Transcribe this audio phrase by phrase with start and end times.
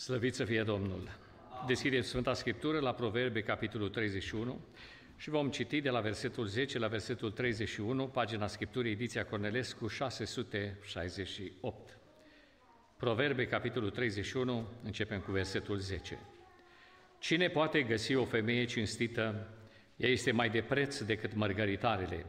[0.00, 1.18] Slăvit să fie Domnul!
[1.66, 4.60] Deschideți Sfânta Scriptură la Proverbe, capitolul 31
[5.16, 11.98] și vom citi de la versetul 10 la versetul 31, pagina Scripturii, ediția Cornelescu, 668.
[12.96, 16.18] Proverbe, capitolul 31, începem cu versetul 10.
[17.18, 19.48] Cine poate găsi o femeie cinstită,
[19.96, 22.26] ea este mai de preț decât mărgăritarele.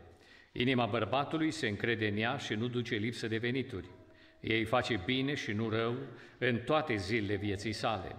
[0.51, 3.89] Inima bărbatului se încrede în ea și nu duce lipsă de venituri.
[4.41, 5.95] Ei face bine și nu rău
[6.37, 8.15] în toate zilele vieții sale.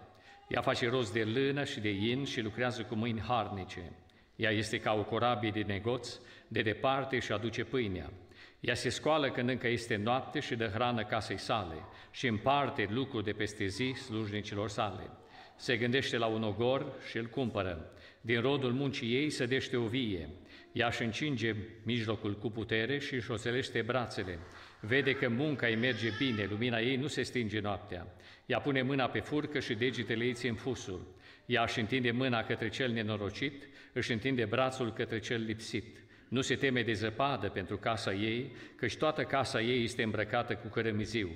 [0.49, 3.93] Ea face rost de lână și de in și lucrează cu mâini harnice.
[4.37, 6.19] Ea este ca o corabie de negoț,
[6.49, 8.13] de departe și aduce pâinea.
[8.61, 11.75] Ea se scoală când încă este noapte și dă hrană casei sale
[12.11, 15.11] și împarte lucruri de peste zi slujnicilor sale.
[15.57, 17.93] Se gândește la un ogor și îl cumpără.
[18.21, 20.29] Din rodul muncii ei sădește o vie.
[20.73, 21.55] Ea își încinge
[21.85, 24.39] mijlocul cu putere și își oselește brațele.
[24.85, 28.07] Vede că munca îi merge bine, lumina ei nu se stinge noaptea.
[28.47, 31.15] Ea pune mâna pe furcă și degetele ei țin fusul.
[31.47, 35.97] Ea își întinde mâna către cel nenorocit, își întinde brațul către cel lipsit.
[36.29, 40.69] Nu se teme de zăpadă pentru casa ei, căci toată casa ei este îmbrăcată cu
[40.69, 41.31] cărămiziu.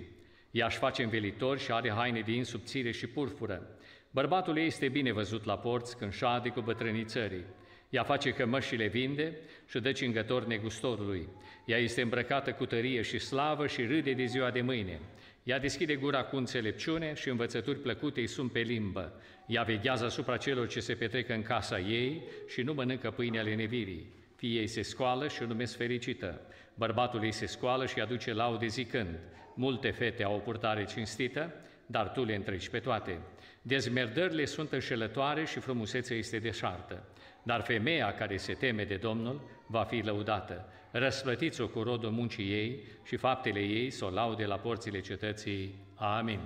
[0.51, 3.79] Ea își face învelitori și are haine din subțire și purfură.
[4.11, 7.45] Bărbatul ei este bine văzut la porți când șade cu bătrânii țării.
[7.91, 9.37] Ea face cămășile vinde
[9.69, 11.29] și dă cingător negustorului.
[11.67, 15.01] Ea este îmbrăcată cu tărie și slavă și râde de ziua de mâine.
[15.43, 19.21] Ea deschide gura cu înțelepciune și învățături plăcute îi sunt pe limbă.
[19.47, 23.55] Ea veghează asupra celor ce se petrec în casa ei și nu mănâncă pâine ale
[23.55, 24.13] nevirii.
[24.37, 26.41] Fii ei se scoală și o numesc fericită.
[26.75, 29.19] Bărbatul ei se scoală și aduce laude zicând,
[29.55, 31.55] multe fete au o purtare cinstită,
[31.87, 33.19] dar tu le întreci pe toate.
[33.63, 37.09] Dezmerdările sunt înșelătoare și frumusețea este deșartă.
[37.43, 40.69] Dar femeia care se teme de Domnul va fi lăudată.
[40.91, 45.75] Răsplătiți-o cu rodul muncii ei și faptele ei să o laude la porțile cetății.
[45.95, 46.41] Amin.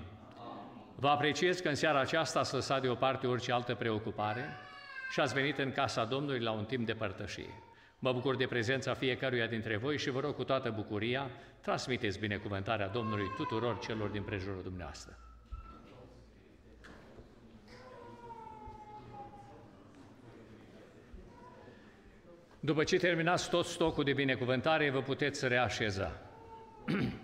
[0.95, 4.45] Vă apreciez că în seara aceasta ați lăsat deoparte orice altă preocupare
[5.11, 7.63] și ați venit în casa Domnului la un timp de părtășie.
[7.99, 11.31] Mă bucur de prezența fiecăruia dintre voi și vă rog cu toată bucuria,
[11.61, 15.30] transmiteți binecuvântarea Domnului tuturor celor din prejurul dumneavoastră.
[22.61, 26.21] După ce terminați tot stocul de binecuvântare, vă puteți reașeza.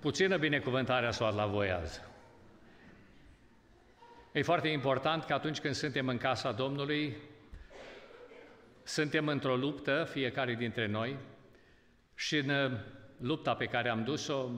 [0.00, 2.00] Puțină binecuvântare a la voi azi.
[4.32, 7.16] E foarte important că atunci când suntem în casa Domnului,
[8.82, 11.16] suntem într-o luptă, fiecare dintre noi,
[12.14, 12.72] și în uh,
[13.20, 14.50] lupta pe care am dus-o,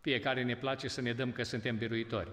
[0.00, 2.30] fiecare ne place să ne dăm că suntem biruitori.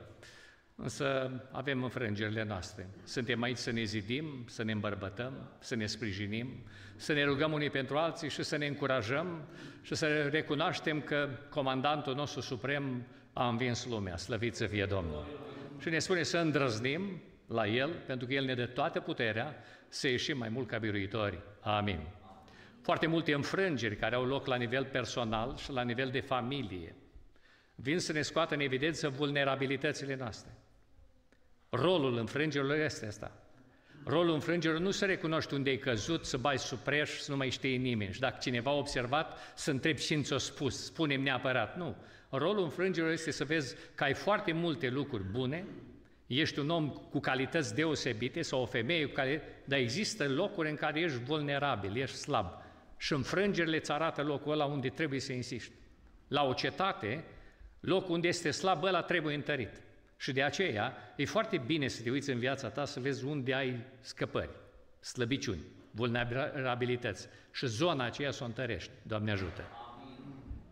[0.76, 2.90] Însă avem înfrângerile noastre.
[3.04, 6.48] Suntem aici să ne zidim, să ne îmbărbătăm, să ne sprijinim,
[6.96, 9.48] să ne rugăm unii pentru alții și să ne încurajăm
[9.82, 14.18] și să recunoaștem că comandantul nostru suprem a învins lumea.
[14.18, 15.26] Slăvit să fie Domnul!
[15.80, 19.56] Și ne spune să îndrăznim la El, pentru că El ne dă toată puterea
[19.88, 21.40] să ieșim mai mult ca biruitori.
[21.60, 22.00] Amin.
[22.82, 26.96] Foarte multe înfrângeri care au loc la nivel personal și la nivel de familie
[27.76, 30.52] vin să ne scoată în evidență vulnerabilitățile noastre.
[31.76, 33.32] Rolul înfrângerilor este asta.
[34.06, 37.76] Rolul înfrângerilor nu să recunoști unde ai căzut, să bați supreș, să nu mai știe
[37.76, 38.14] nimeni.
[38.14, 41.78] Și dacă cineva a observat, să întrebi cine ți-a spus, spune neapărat.
[41.78, 41.96] Nu.
[42.30, 45.66] Rolul înfrângerilor este să vezi că ai foarte multe lucruri bune,
[46.28, 50.76] ești un om cu calități deosebite sau o femeie cu care, dar există locuri în
[50.76, 52.46] care ești vulnerabil, ești slab.
[52.98, 55.72] Și înfrângerile îți arată locul ăla unde trebuie să insiști.
[56.28, 57.24] La o cetate,
[57.80, 59.83] locul unde este slab, ăla trebuie întărit.
[60.24, 63.54] Și de aceea e foarte bine să te uiți în viața ta să vezi unde
[63.54, 64.50] ai scăpări,
[65.00, 65.62] slăbiciuni,
[65.92, 68.92] vulnerabilități și zona aceea să o întărești.
[69.02, 69.64] Doamne ajută!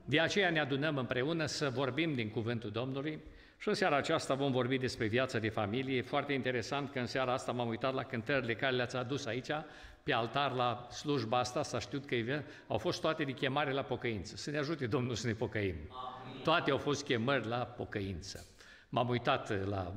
[0.06, 3.20] De aceea ne adunăm împreună să vorbim din Cuvântul Domnului
[3.58, 5.98] și în seara aceasta vom vorbi despre viața de familie.
[5.98, 9.52] E foarte interesant că în seara asta m-am uitat la cântările care le-ați adus aici,
[10.04, 12.16] pe altar, la slujba asta, s-a știut că
[12.68, 14.36] au fost toate de chemare la pocăință.
[14.36, 15.76] Să ne ajute Domnul să ne pocăim.
[15.76, 16.42] Amin.
[16.44, 18.46] Toate au fost chemări la pocăință.
[18.94, 19.94] M-am uitat la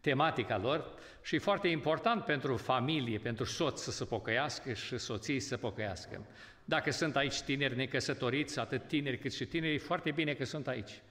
[0.00, 0.84] tematica lor
[1.22, 5.56] și e foarte important pentru familie, pentru soț să se pocăiască și soții să se
[5.56, 6.26] pocăiască.
[6.64, 10.68] Dacă sunt aici tineri necăsătoriți, atât tineri cât și tineri, e foarte bine că sunt
[10.68, 11.02] aici.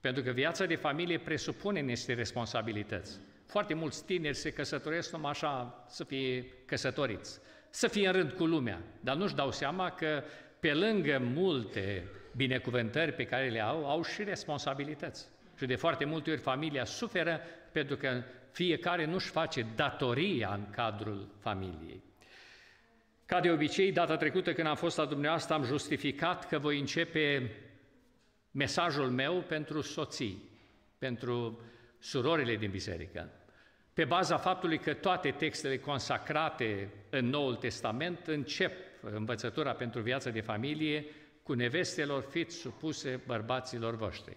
[0.00, 3.18] Pentru că viața de familie presupune niște responsabilități.
[3.46, 7.40] Foarte mulți tineri se căsătoresc numai așa să fie căsătoriți,
[7.70, 10.22] să fie în rând cu lumea, dar nu-și dau seama că
[10.60, 15.28] pe lângă multe binecuvântări pe care le au, au și responsabilități.
[15.58, 17.40] Și de foarte multe ori familia suferă
[17.72, 22.02] pentru că fiecare nu-și face datoria în cadrul familiei.
[23.26, 27.56] Ca de obicei, data trecută când am fost la dumneavoastră, am justificat că voi începe
[28.50, 30.42] mesajul meu pentru soții,
[30.98, 31.60] pentru
[31.98, 33.30] surorile din biserică,
[33.92, 40.40] pe baza faptului că toate textele consacrate în Noul Testament încep învățătura pentru viața de
[40.40, 41.04] familie
[41.42, 44.36] cu nevestelor fiți supuse bărbaților voștri.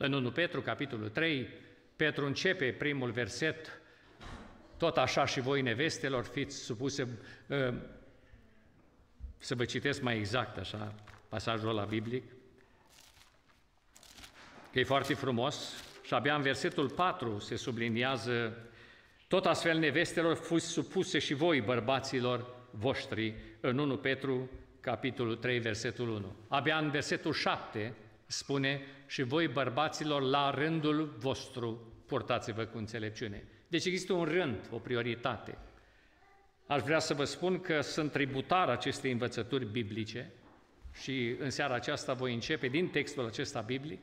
[0.00, 1.48] În 1 Petru, capitolul 3,
[1.96, 3.80] Petru începe primul verset,
[4.76, 7.08] tot așa și voi nevestelor fiți supuse,
[7.50, 7.74] ă,
[9.38, 10.94] să vă citesc mai exact așa
[11.28, 12.24] pasajul la biblic,
[14.72, 18.66] că e foarte frumos, și abia în versetul 4 se subliniază
[19.28, 24.50] tot astfel nevestelor fuți supuse și voi, bărbaților voștri, în 1 Petru,
[24.80, 26.36] capitolul 3, versetul 1.
[26.48, 27.94] Abia în versetul 7
[28.30, 33.44] spune, și voi, bărbaților, la rândul vostru, purtați-vă cu înțelepciune.
[33.68, 35.58] Deci există un rând, o prioritate.
[36.66, 40.32] Aș vrea să vă spun că sunt tributar acestei învățături biblice
[40.92, 44.00] și în seara aceasta voi începe din textul acesta biblic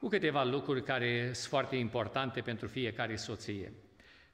[0.00, 3.72] cu câteva lucruri care sunt foarte importante pentru fiecare soție.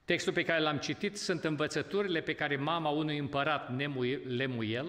[0.05, 3.77] Textul pe care l-am citit sunt învățăturile pe care mama unui împărat
[4.27, 4.87] Lemuel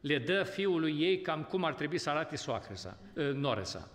[0.00, 3.90] le dă fiului ei cam cum ar trebui să arate soacră sa, ă, noră sa.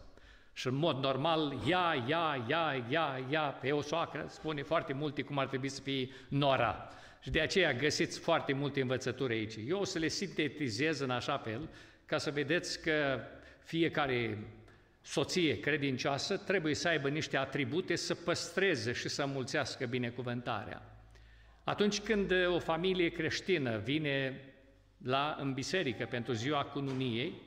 [0.53, 5.21] Și în mod normal, ia, ia, ia, ia, ia, pe o soacră spune foarte multe
[5.21, 6.89] cum ar trebui să fie nora.
[7.19, 9.53] Și de aceea găsiți foarte multe învățături aici.
[9.67, 11.69] Eu o să le sintetizez în așa fel,
[12.05, 13.19] ca să vedeți că
[13.63, 14.37] fiecare
[15.01, 20.81] soție credincioasă trebuie să aibă niște atribute să păstreze și să mulțească binecuvântarea.
[21.63, 24.41] Atunci când o familie creștină vine
[24.97, 27.41] la, în biserică pentru ziua cununiei,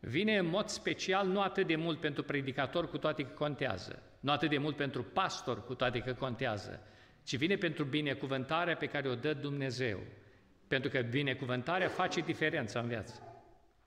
[0.00, 4.32] vine în mod special nu atât de mult pentru predicator cu toate că contează, nu
[4.32, 6.80] atât de mult pentru pastor cu toate că contează,
[7.24, 10.00] ci vine pentru binecuvântarea pe care o dă Dumnezeu.
[10.68, 13.22] Pentru că binecuvântarea face diferența în viață.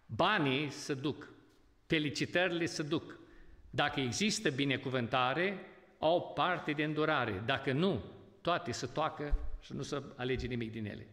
[0.05, 1.29] Banii se duc,
[1.85, 3.19] felicitările se duc.
[3.69, 5.57] Dacă există binecuvântare,
[5.99, 7.43] au parte de îndurare.
[7.45, 8.03] Dacă nu,
[8.41, 11.07] toate se toacă și nu se alege nimic din ele.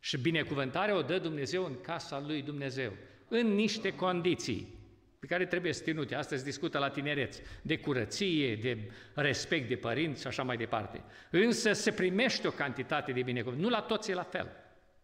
[0.00, 2.92] Și binecuvântarea o dă Dumnezeu în casa lui Dumnezeu,
[3.28, 4.78] în niște condiții
[5.20, 6.14] pe care trebuie să ținute.
[6.14, 11.02] Astăzi discută la tinereți de curăție, de respect de părinți și așa mai departe.
[11.30, 13.68] Însă se primește o cantitate de binecuvântare.
[13.68, 14.48] Nu la toți e la fel.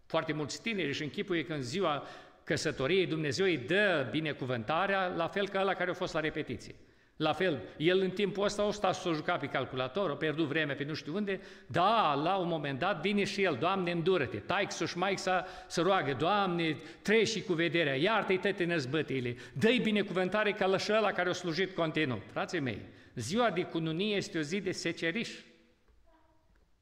[0.06, 2.06] Foarte mulți tineri își închipuie că în ziua
[2.44, 6.74] căsătoriei Dumnezeu îi dă binecuvântarea la fel ca la care a fost la repetiție.
[7.16, 10.46] La fel, el în timpul ăsta o sta să o juca pe calculator, a pierdut
[10.46, 14.36] vreme pe nu știu unde, da, la un moment dat vine și el, Doamne, îndură-te,
[14.36, 19.78] taic și mai să, să roagă, Doamne, treci și cu vederea, iartă-i toate năzbătile, dă-i
[19.78, 22.22] binecuvântare ca la la care a slujit continuu.
[22.32, 22.80] Frații mei,
[23.14, 25.30] ziua de cununie este o zi de seceriș,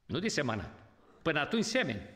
[0.05, 0.85] nu de semănat.
[1.21, 2.14] Până atunci semeni.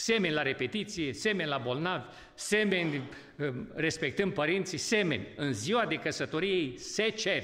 [0.00, 2.04] Semeni la repetiție, semeni la bolnavi,
[2.34, 3.08] semeni
[3.38, 5.26] um, respectăm părinții, semeni.
[5.36, 7.42] În ziua de căsătorie se cer.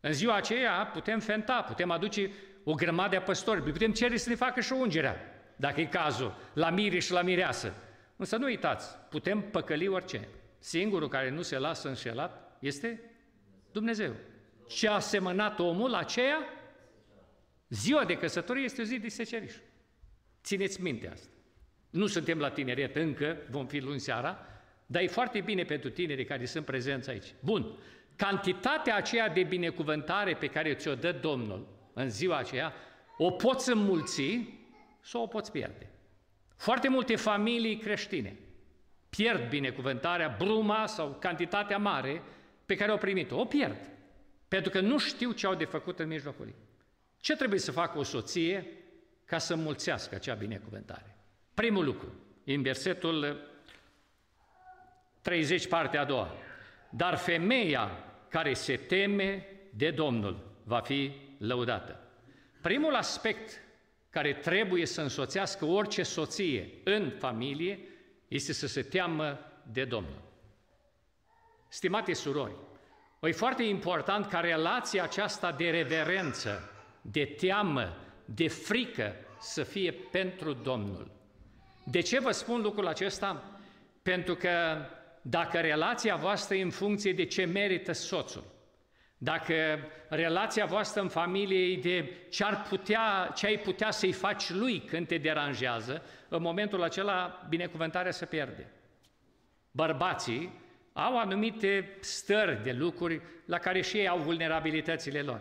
[0.00, 2.30] În ziua aceea putem fenta, putem aduce
[2.64, 5.16] o grămadă de păstori, putem cere să ne facă și ungerea,
[5.56, 7.74] dacă e cazul, la mire și la mireasă.
[8.16, 10.28] Însă nu uitați, putem păcăli orice.
[10.58, 13.00] Singurul care nu se lasă înșelat este
[13.72, 14.14] Dumnezeu.
[14.68, 16.38] Ce a semănat omul, aceea,
[17.68, 19.54] ziua de căsătorie este o zi de seceriș.
[20.44, 21.28] Țineți minte asta.
[21.90, 24.46] Nu suntem la tineret încă, vom fi luni seara,
[24.86, 27.34] dar e foarte bine pentru tinerii care sunt prezenți aici.
[27.40, 27.78] Bun,
[28.16, 32.72] cantitatea aceea de binecuvântare pe care ți-o dă Domnul în ziua aceea,
[33.18, 34.40] o poți înmulți
[35.00, 35.90] sau o poți pierde.
[36.56, 38.36] Foarte multe familii creștine
[39.16, 42.22] pierd binecuvântarea, bruma sau cantitatea mare
[42.66, 43.40] pe care au primit-o.
[43.40, 43.90] O pierd.
[44.48, 46.54] Pentru că nu știu ce au de făcut în mijlocul ei.
[47.18, 48.66] Ce trebuie să facă o soție
[49.34, 51.16] ca să mulțească acea binecuvântare.
[51.54, 52.12] Primul lucru,
[52.44, 53.48] în versetul
[55.20, 56.34] 30, partea a doua.
[56.90, 57.90] Dar femeia
[58.28, 62.00] care se teme de Domnul va fi lăudată.
[62.60, 63.60] Primul aspect
[64.10, 67.78] care trebuie să însoțească orice soție în familie
[68.28, 69.38] este să se teamă
[69.72, 70.22] de Domnul.
[71.68, 72.56] Stimate surori,
[73.22, 80.52] e foarte important ca relația aceasta de reverență, de teamă, de frică să fie pentru
[80.52, 81.10] Domnul.
[81.84, 83.42] De ce vă spun lucrul acesta?
[84.02, 84.50] Pentru că
[85.22, 88.44] dacă relația voastră e în funcție de ce merită soțul,
[89.18, 89.54] dacă
[90.08, 94.80] relația voastră în familie e de ce, ar putea, ce ai putea să-i faci lui
[94.80, 98.70] când te deranjează, în momentul acela binecuvântarea se pierde.
[99.70, 100.52] Bărbații
[100.92, 105.40] au anumite stări de lucruri la care și ei au vulnerabilitățile lor.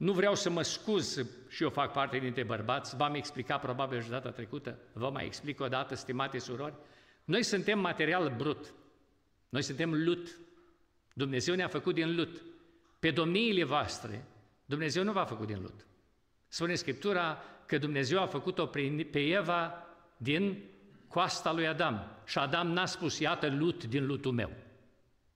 [0.00, 4.08] Nu vreau să mă scuz și eu fac parte dintre bărbați, v-am explicat probabil și
[4.08, 6.74] data trecută, vă mai explic o dată, stimate surori,
[7.24, 8.74] noi suntem material brut,
[9.48, 10.38] noi suntem lut,
[11.12, 12.42] Dumnezeu ne-a făcut din lut.
[12.98, 14.24] Pe domniile voastre,
[14.64, 15.86] Dumnezeu nu v-a făcut din lut.
[16.48, 20.62] Spune Scriptura că Dumnezeu a făcut-o pe Eva din
[21.08, 22.16] coasta lui Adam.
[22.24, 24.50] Și Adam n-a spus, iată lut din lutul meu.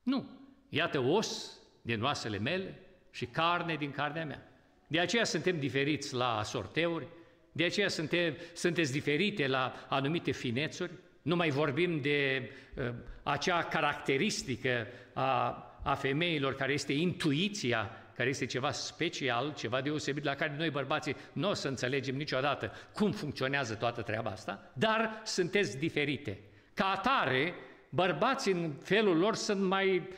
[0.02, 0.28] Nu,
[0.68, 2.78] iată os din oasele mele
[3.10, 4.48] și carne din carnea mea.
[4.86, 7.06] De aceea suntem diferiți la sorteuri,
[7.52, 12.90] de aceea suntem, sunteți diferite la anumite finețuri, nu mai vorbim de uh,
[13.22, 20.34] acea caracteristică a, a femeilor care este intuiția, care este ceva special, ceva deosebit, la
[20.34, 25.78] care noi bărbații nu o să înțelegem niciodată cum funcționează toată treaba asta, dar sunteți
[25.78, 26.40] diferite.
[26.74, 27.54] Ca atare,
[27.88, 30.08] bărbații în felul lor sunt mai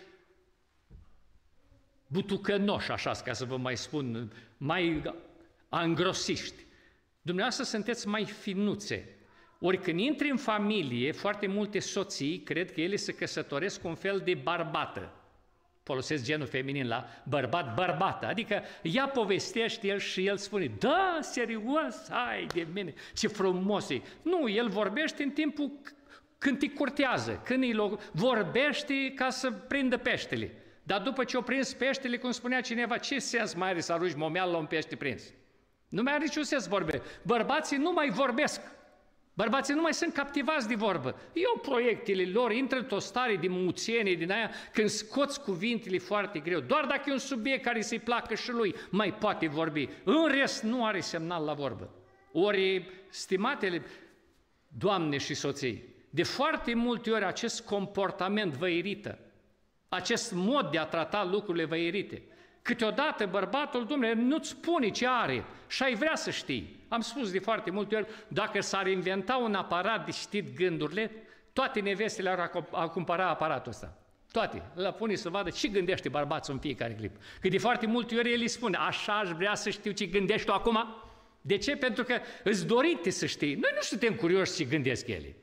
[2.06, 5.02] butucănoși, așa ca să vă mai spun, mai
[5.68, 6.64] angrosiști.
[7.22, 9.16] Dumneavoastră sunteți mai finuțe.
[9.60, 13.94] Ori când intri în familie, foarte multe soții cred că ele se căsătoresc cu un
[13.94, 15.12] fel de barbată.
[15.82, 18.26] Folosesc genul feminin la bărbat, bărbată.
[18.26, 24.02] Adică ea povestește el și el spune, da, serios, hai de mine, ce frumos e.
[24.22, 25.70] Nu, el vorbește în timpul
[26.38, 30.50] când te curtează, când îi vorbește ca să prindă peștele.
[30.86, 34.14] Dar după ce o prins peștele, cum spunea cineva, ce sens mai are să arunci
[34.14, 35.22] momeal la un pește prins?
[35.88, 37.02] Nu mai are niciun sens vorbe.
[37.22, 38.60] Bărbații nu mai vorbesc.
[39.34, 41.20] Bărbații nu mai sunt captivați de vorbă.
[41.32, 46.60] Eu proiectele lor intră într-o stare de muțienie din aia când scoți cuvintele foarte greu.
[46.60, 49.88] Doar dacă e un subiect care să-i placă și lui, mai poate vorbi.
[50.04, 51.94] În rest nu are semnal la vorbă.
[52.32, 53.82] Ori, stimatele
[54.68, 59.18] doamne și soții, de foarte multe ori acest comportament vă irită.
[59.88, 62.22] Acest mod de a trata lucrurile vă irite.
[62.62, 66.84] Câteodată bărbatul, domnule, nu-ți spune ce are și ai vrea să știi.
[66.88, 71.10] Am spus de foarte multe ori, dacă s-ar inventa un aparat de știt gândurile,
[71.52, 73.98] toate nevestele ar, ar cumpăra aparatul ăsta.
[74.32, 74.62] Toate.
[74.74, 77.16] La pune să vadă ce gândește bărbatul în fiecare clip.
[77.40, 80.46] Că de foarte multe ori el îi spune, așa aș vrea să știu ce gândești
[80.46, 80.78] tu acum.
[81.40, 81.76] De ce?
[81.76, 83.54] Pentru că îți dorite să știi.
[83.54, 85.36] Noi nu suntem curioși ce gândesc ele.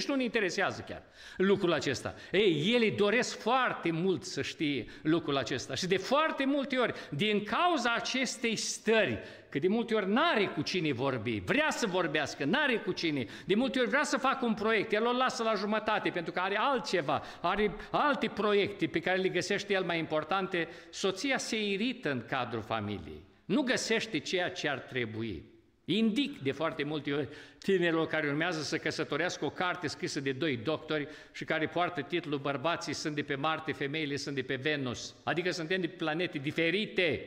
[0.00, 1.02] Nu nici nu ne interesează chiar
[1.36, 2.14] lucrul acesta.
[2.32, 7.44] Ei, ele doresc foarte mult să știe lucrul acesta și de foarte multe ori, din
[7.44, 12.76] cauza acestei stări, că de multe ori n-are cu cine vorbi, vrea să vorbească, n-are
[12.76, 16.10] cu cine, de multe ori vrea să facă un proiect, el o lasă la jumătate
[16.10, 21.38] pentru că are altceva, are alte proiecte pe care le găsește el mai importante, soția
[21.38, 25.49] se irită în cadrul familiei, nu găsește ceea ce ar trebui.
[25.96, 27.28] Indic de foarte multe ori
[27.58, 32.38] tinerilor care urmează să căsătorească o carte scrisă de doi doctori și care poartă titlul
[32.38, 35.14] Bărbații sunt de pe Marte, femeile sunt de pe Venus.
[35.24, 37.26] Adică suntem de planete diferite,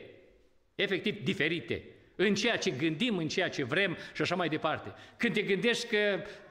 [0.74, 1.82] efectiv diferite,
[2.16, 4.92] în ceea ce gândim, în ceea ce vrem și așa mai departe.
[5.16, 5.96] Când te gândești că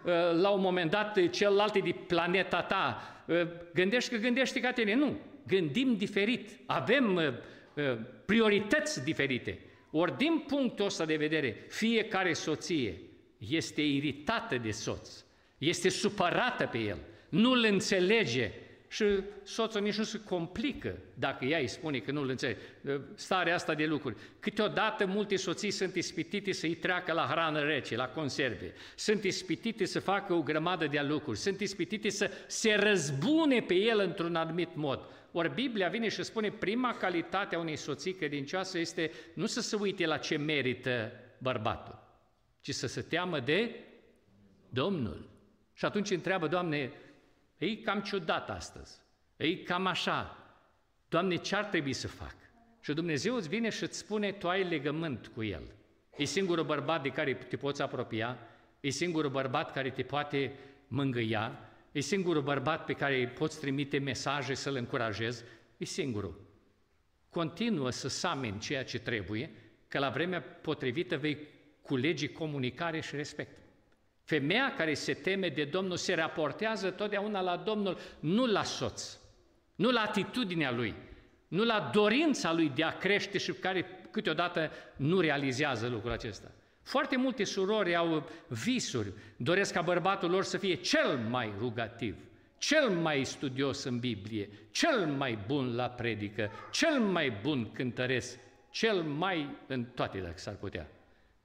[0.04, 4.72] uh, la un moment dat celălalt e de planeta ta, uh, gândești că gândești ca
[4.72, 4.96] tine.
[4.96, 5.18] Nu,
[5.48, 9.60] gândim diferit, avem uh, priorități diferite.
[9.96, 13.02] Ori din punctul ăsta de vedere, fiecare soție
[13.38, 15.10] este iritată de soț,
[15.58, 16.98] este supărată pe el,
[17.30, 18.52] nu îl înțelege
[18.88, 19.06] și
[19.44, 22.60] soțul nici nu se complică dacă ea îi spune că nu îl înțelege.
[23.16, 24.16] Starea asta de lucruri.
[24.40, 28.74] Câteodată multe soții sunt ispitite să-i treacă la hrană rece, la conserve.
[28.96, 31.38] Sunt ispitite să facă o grămadă de lucruri.
[31.38, 35.00] Sunt ispitite să se răzbune pe el într-un anumit mod.
[35.36, 39.76] Ori Biblia vine și spune prima calitate a unei soții credincioase este nu să se
[39.76, 42.00] uite la ce merită bărbatul,
[42.62, 43.76] ci să se teamă de
[44.70, 45.30] Domnul.
[45.74, 46.92] Și atunci întreabă, Doamne,
[47.58, 49.00] e cam ciudat astăzi,
[49.38, 50.38] e cam așa,
[51.10, 52.36] Doamne, ce ar trebui să fac?
[52.82, 55.64] Și Dumnezeu îți vine și îți spune, tu ai legământ cu El.
[56.18, 58.38] E singurul bărbat de care te poți apropia,
[58.80, 60.56] e singurul bărbat care te poate
[60.88, 61.60] mângâia,
[61.94, 65.44] E singurul bărbat pe care îi poți trimite mesaje să-l încurajezi,
[65.78, 66.42] e singurul.
[67.30, 69.52] Continuă să sameni ceea ce trebuie,
[69.88, 71.38] că la vremea potrivită vei
[71.82, 73.58] culege comunicare și respect.
[74.24, 79.18] Femeia care se teme de Domnul se raportează totdeauna la Domnul, nu la soț,
[79.76, 80.96] nu la atitudinea lui,
[81.48, 86.52] nu la dorința lui de a crește și care câteodată nu realizează lucrul acesta.
[86.84, 92.16] Foarte multe surori au visuri, doresc ca bărbatul lor să fie cel mai rugativ,
[92.58, 99.02] cel mai studios în Biblie, cel mai bun la predică, cel mai bun cântăresc, cel
[99.02, 100.88] mai în toate, dacă s-ar putea.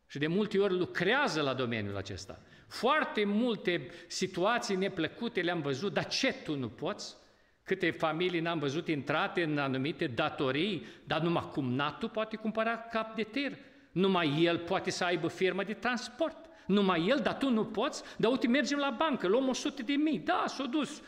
[0.07, 2.41] Și de multe ori lucrează la domeniul acesta.
[2.69, 7.17] Foarte multe situații neplăcute le-am văzut, dar ce tu nu poți?
[7.65, 13.15] Câte familii n-am văzut intrate în anumite datorii, dar numai cum natul poate cumpăra cap
[13.15, 13.53] de tir,
[13.93, 16.37] numai el poate să aibă firmă de transport.
[16.67, 20.19] Numai el, dar tu nu poți, dar uite, mergem la bancă, luăm 100 de mii.
[20.19, 21.03] Da, s-a dus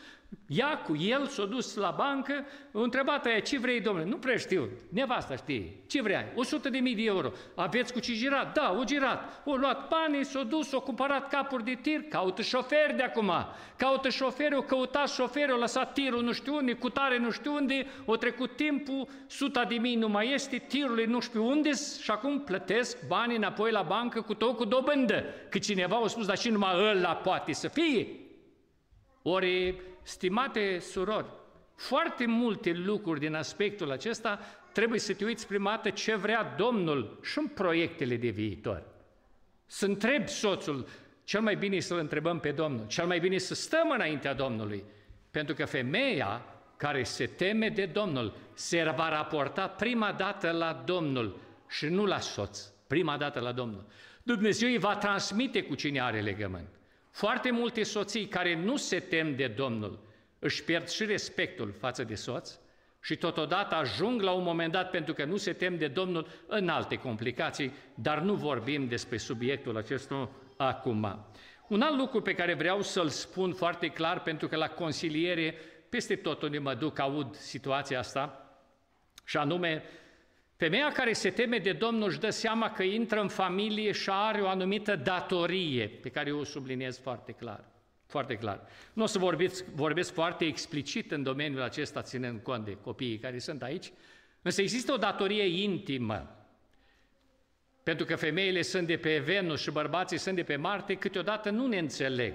[0.47, 4.05] Iacu, el s-a dus la bancă, a întrebat aia, ce vrei, domnule?
[4.05, 5.75] Nu prea știu, nevasta știe.
[5.87, 6.25] Ce vrei?
[6.35, 7.31] 100 de mii de euro.
[7.55, 8.53] Aveți cu ce girat?
[8.53, 9.41] Da, o girat.
[9.45, 13.31] O luat banii, s-a dus, o cumpărat capuri de tir, caută șoferi de acum.
[13.75, 17.53] Caută șoferi, o căutat șoferi, o lăsat tirul nu știu unde, cu tare nu știu
[17.53, 21.69] unde, o trecut timpul, suta de mii nu mai este, tirul nu știu unde
[22.01, 25.23] și acum plătesc banii înapoi la bancă cu tot cu dobândă.
[25.49, 28.07] Că cineva a spus, dar și numai ăla poate să fie.
[29.21, 31.25] Ori Stimate surori,
[31.75, 34.39] foarte multe lucruri din aspectul acesta
[34.71, 38.83] trebuie să te uiți prima dată ce vrea Domnul și în proiectele de viitor.
[39.65, 40.87] Să întrebi soțul,
[41.23, 44.83] cel mai bine să-l întrebăm pe Domnul, cel mai bine să stăm înaintea Domnului,
[45.31, 46.45] pentru că femeia
[46.77, 51.39] care se teme de Domnul se va raporta prima dată la Domnul
[51.69, 53.85] și nu la soț, prima dată la Domnul.
[54.23, 56.80] Dumnezeu îi va transmite cu cine are legământ.
[57.11, 62.15] Foarte multe soții care nu se tem de Domnul își pierd și respectul față de
[62.15, 62.51] soț
[63.01, 66.69] și totodată ajung la un moment dat, pentru că nu se tem de Domnul, în
[66.69, 71.25] alte complicații, dar nu vorbim despre subiectul acesta acum.
[71.67, 75.55] Un alt lucru pe care vreau să-l spun foarte clar, pentru că la consiliere,
[75.89, 78.51] peste tot unde mă duc, aud situația asta,
[79.25, 79.83] și anume,
[80.61, 84.41] Femeia care se teme de Domnul își dă seama că intră în familie și are
[84.41, 87.63] o anumită datorie, pe care eu o subliniez foarte clar.
[88.07, 88.67] Foarte clar.
[88.93, 93.39] Nu o să vorbesc, vorbesc foarte explicit în domeniul acesta, ținând cont de copiii care
[93.39, 93.91] sunt aici,
[94.41, 96.45] însă există o datorie intimă.
[97.83, 101.67] Pentru că femeile sunt de pe Venus și bărbații sunt de pe Marte, câteodată nu
[101.67, 102.33] ne înțeleg.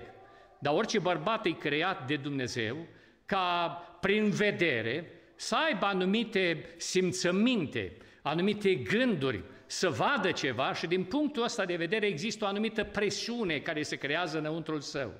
[0.59, 2.87] Dar orice bărbat e creat de Dumnezeu,
[3.27, 3.69] ca
[4.01, 7.97] prin vedere, să aibă anumite simțăminte,
[8.29, 13.59] anumite gânduri, să vadă ceva și din punctul ăsta de vedere există o anumită presiune
[13.59, 15.13] care se creează înăuntrul său.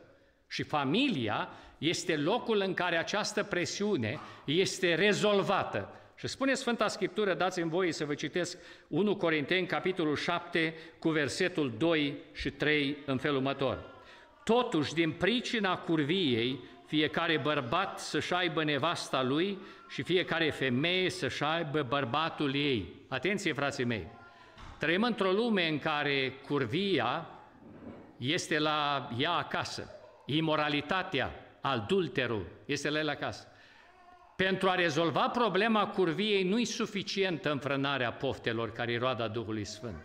[0.49, 1.49] Și familia
[1.79, 5.91] este locul în care această presiune este rezolvată.
[6.17, 8.59] Și spune Sfânta Scriptură, dați-mi voie să vă citesc
[8.89, 13.85] 1 Corinteni, capitolul 7, cu versetul 2 și 3 în felul următor.
[14.45, 21.83] Totuși, din pricina curviei, fiecare bărbat să-și aibă nevasta lui și fiecare femeie să-și aibă
[21.83, 22.95] bărbatul ei.
[23.09, 24.07] Atenție, frații mei!
[24.79, 27.27] Trăim într-o lume în care curvia
[28.17, 29.91] este la ea acasă,
[30.27, 33.47] imoralitatea, adulterul este la el acasă.
[34.37, 40.05] Pentru a rezolva problema curviei nu-i suficientă înfrânarea poftelor care e roada Duhului Sfânt.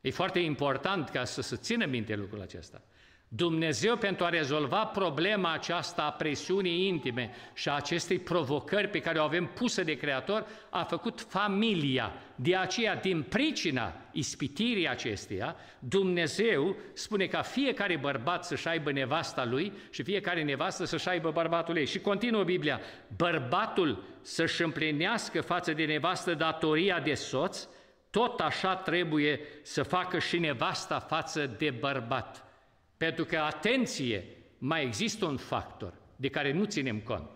[0.00, 2.82] E foarte important ca să se țină minte lucrul acesta.
[3.32, 9.18] Dumnezeu, pentru a rezolva problema aceasta a presiunii intime și a acestei provocări pe care
[9.18, 12.12] o avem pusă de Creator, a făcut familia.
[12.34, 19.72] De aceea, din pricina ispitirii acesteia, Dumnezeu spune ca fiecare bărbat să-și aibă nevasta lui
[19.90, 21.86] și fiecare nevastă să-și aibă bărbatul ei.
[21.86, 22.80] Și continuă Biblia,
[23.16, 27.68] bărbatul să-și împlinească față de nevastă datoria de soț,
[28.10, 32.49] tot așa trebuie să facă și nevasta față de bărbat.
[33.06, 34.24] Pentru că, atenție,
[34.58, 37.28] mai există un factor de care nu ținem cont.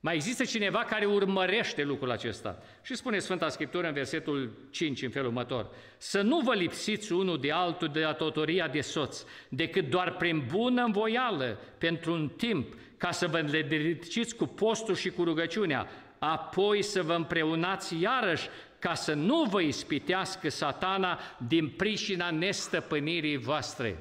[0.00, 2.62] Mai există cineva care urmărește lucrul acesta.
[2.82, 5.70] Și spune Sfânta Scriptură în versetul 5 în felul următor.
[5.96, 10.82] Să nu vă lipsiți unul de altul de datoria de soț, decât doar prin bună
[10.82, 17.02] învoială, pentru un timp, ca să vă ledriciți cu postul și cu rugăciunea, apoi să
[17.02, 23.98] vă împreunați iarăși, ca să nu vă ispitească satana din pricina nestăpânirii voastre.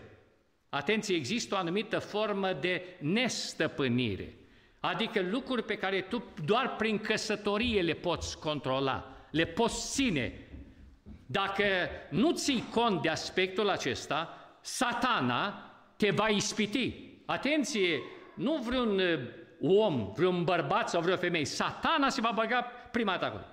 [0.70, 4.34] Atenție, există o anumită formă de nestăpânire,
[4.80, 10.34] adică lucruri pe care tu doar prin căsătorie le poți controla, le poți ține.
[11.26, 11.64] Dacă
[12.10, 16.94] nu ții cont de aspectul acesta, satana te va ispiti.
[17.26, 18.02] Atenție,
[18.36, 19.20] nu vreun uh,
[19.62, 23.46] om, vreun bărbat sau vreo femeie, satana se va băga prima dată acolo.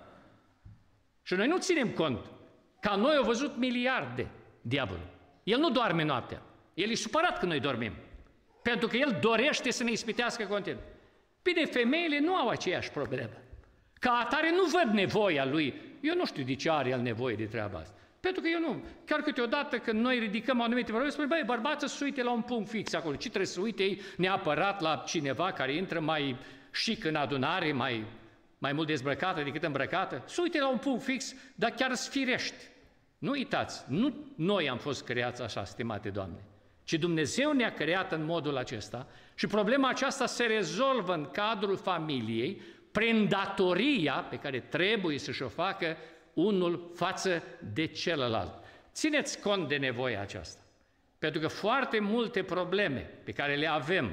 [1.23, 2.31] Și noi nu ținem cont.
[2.81, 5.09] Ca noi au văzut miliarde, diavolul.
[5.43, 6.43] El nu doarme noaptea.
[6.77, 7.93] El e supărat când noi dormim.
[8.63, 10.81] Pentru că el dorește să ne ispitească continuu.
[11.43, 13.33] Bine, femeile nu au aceeași problemă.
[13.99, 15.75] Ca atare nu văd nevoia lui.
[16.01, 17.99] Eu nu știu de ce are el nevoie de treaba asta.
[18.21, 18.85] Pentru că eu nu.
[19.05, 22.69] Chiar câteodată când noi ridicăm anumite probleme, spune, băi, bărbață, să uite la un punct
[22.69, 23.15] fix acolo.
[23.15, 26.37] Ce trebuie să uite ei neapărat la cineva care intră mai
[26.85, 28.05] chic în adunare, mai,
[28.59, 30.23] mai mult dezbrăcată decât îmbrăcată?
[30.27, 32.65] Să uite la un punct fix, dar chiar sfirești.
[33.19, 36.41] Nu uitați, nu noi am fost creați așa, stimate Doamne
[36.87, 42.63] ci Dumnezeu ne-a creat în modul acesta și problema aceasta se rezolvă în cadrul familiei
[42.93, 45.97] prin datoria pe care trebuie să-și o facă
[46.35, 48.53] unul față de celălalt.
[48.93, 50.61] Țineți cont de nevoia aceasta.
[51.19, 54.11] Pentru că foarte multe probleme pe care le avem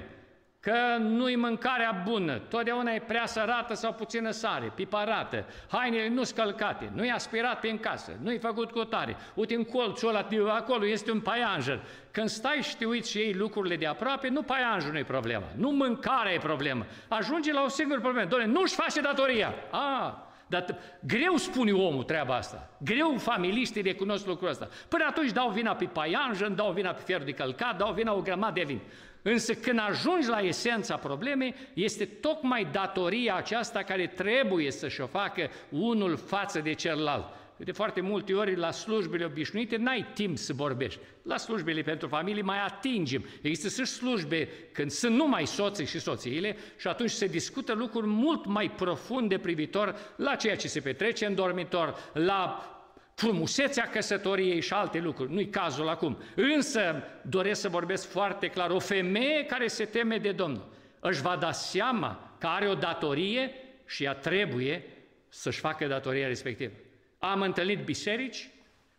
[0.63, 6.91] că nu-i mâncarea bună, totdeauna e prea sărată sau puțină sare, piparată, hainele nu scălcate,
[6.93, 11.12] nu-i aspirat pe în casă, nu-i făcut cu tare, uite în colțul ăla, acolo este
[11.12, 11.80] un paianjer.
[12.12, 15.45] Când stai și te uiți și ei lucrurile de aproape, nu paianjul nu e problema,
[15.56, 16.86] nu mâncarea e problema.
[17.08, 19.54] Ajunge la o singură problemă, doamne, nu-și face datoria.
[19.71, 20.65] A, dar
[20.99, 22.69] greu spune omul treaba asta.
[22.78, 24.69] Greu familiștii recunosc lucrul ăsta.
[24.88, 28.21] Până atunci dau vina pe paianjă, dau vina pe fier de călcat, dau vina o
[28.21, 28.82] grămadă de vin.
[29.23, 35.49] Însă când ajungi la esența problemei, este tocmai datoria aceasta care trebuie să-și o facă
[35.69, 37.25] unul față de celălalt.
[37.57, 40.99] De foarte multe ori, la slujbele obișnuite, n-ai timp să vorbești.
[41.21, 43.25] La slujbele pentru familie mai atingem.
[43.41, 48.45] Există și slujbe când sunt numai soții și soțiile și atunci se discută lucruri mult
[48.45, 52.72] mai profunde privitor la ceea ce se petrece în dormitor, la
[53.15, 55.34] frumusețea căsătoriei și alte lucruri.
[55.34, 56.17] Nu-i cazul acum.
[56.36, 58.69] Însă doresc să vorbesc foarte clar.
[58.69, 63.52] O femeie care se teme de Domnul își va da seama că are o datorie
[63.86, 64.84] și ea trebuie
[65.30, 66.71] să-și facă datoria respectivă.
[67.19, 68.49] Am întâlnit biserici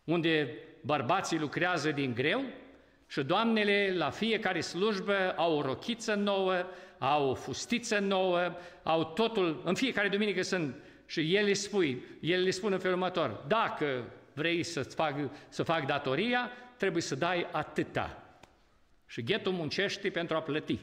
[0.05, 2.45] unde bărbații lucrează din greu
[3.07, 6.67] și doamnele la fiecare slujbă au o rochiță nouă,
[6.99, 10.75] au o fustiță nouă, au totul, în fiecare duminică sunt
[11.15, 15.15] și el le, spui, el le spune în felul următor, dacă vrei să fac,
[15.49, 18.39] să fac datoria, trebuie să dai atâta.
[19.07, 20.81] Și ghetul muncește pentru a plăti.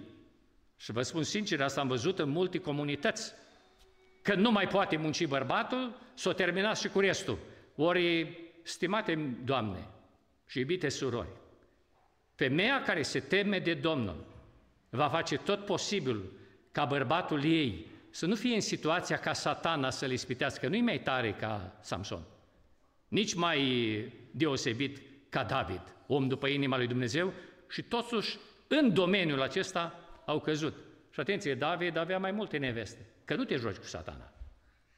[0.77, 3.33] Și vă spun sincer, asta am văzut în multe comunități.
[4.21, 7.37] Că nu mai poate munci bărbatul, s-o terminat și cu restul.
[7.75, 9.87] Ori, stimate Doamne
[10.47, 11.29] și iubite surori,
[12.35, 14.25] femeia care se teme de Domnul
[14.89, 16.31] va face tot posibil
[16.71, 21.33] ca bărbatul ei să nu fie în situația ca satana să-l ispitească, nu-i mai tare
[21.33, 22.23] ca Samson,
[23.07, 23.61] nici mai
[24.31, 27.33] deosebit ca David, om după inima lui Dumnezeu,
[27.69, 30.73] și totuși în domeniul acesta au căzut.
[31.09, 34.33] Și atenție, David avea mai multe neveste, că nu te joci cu satana.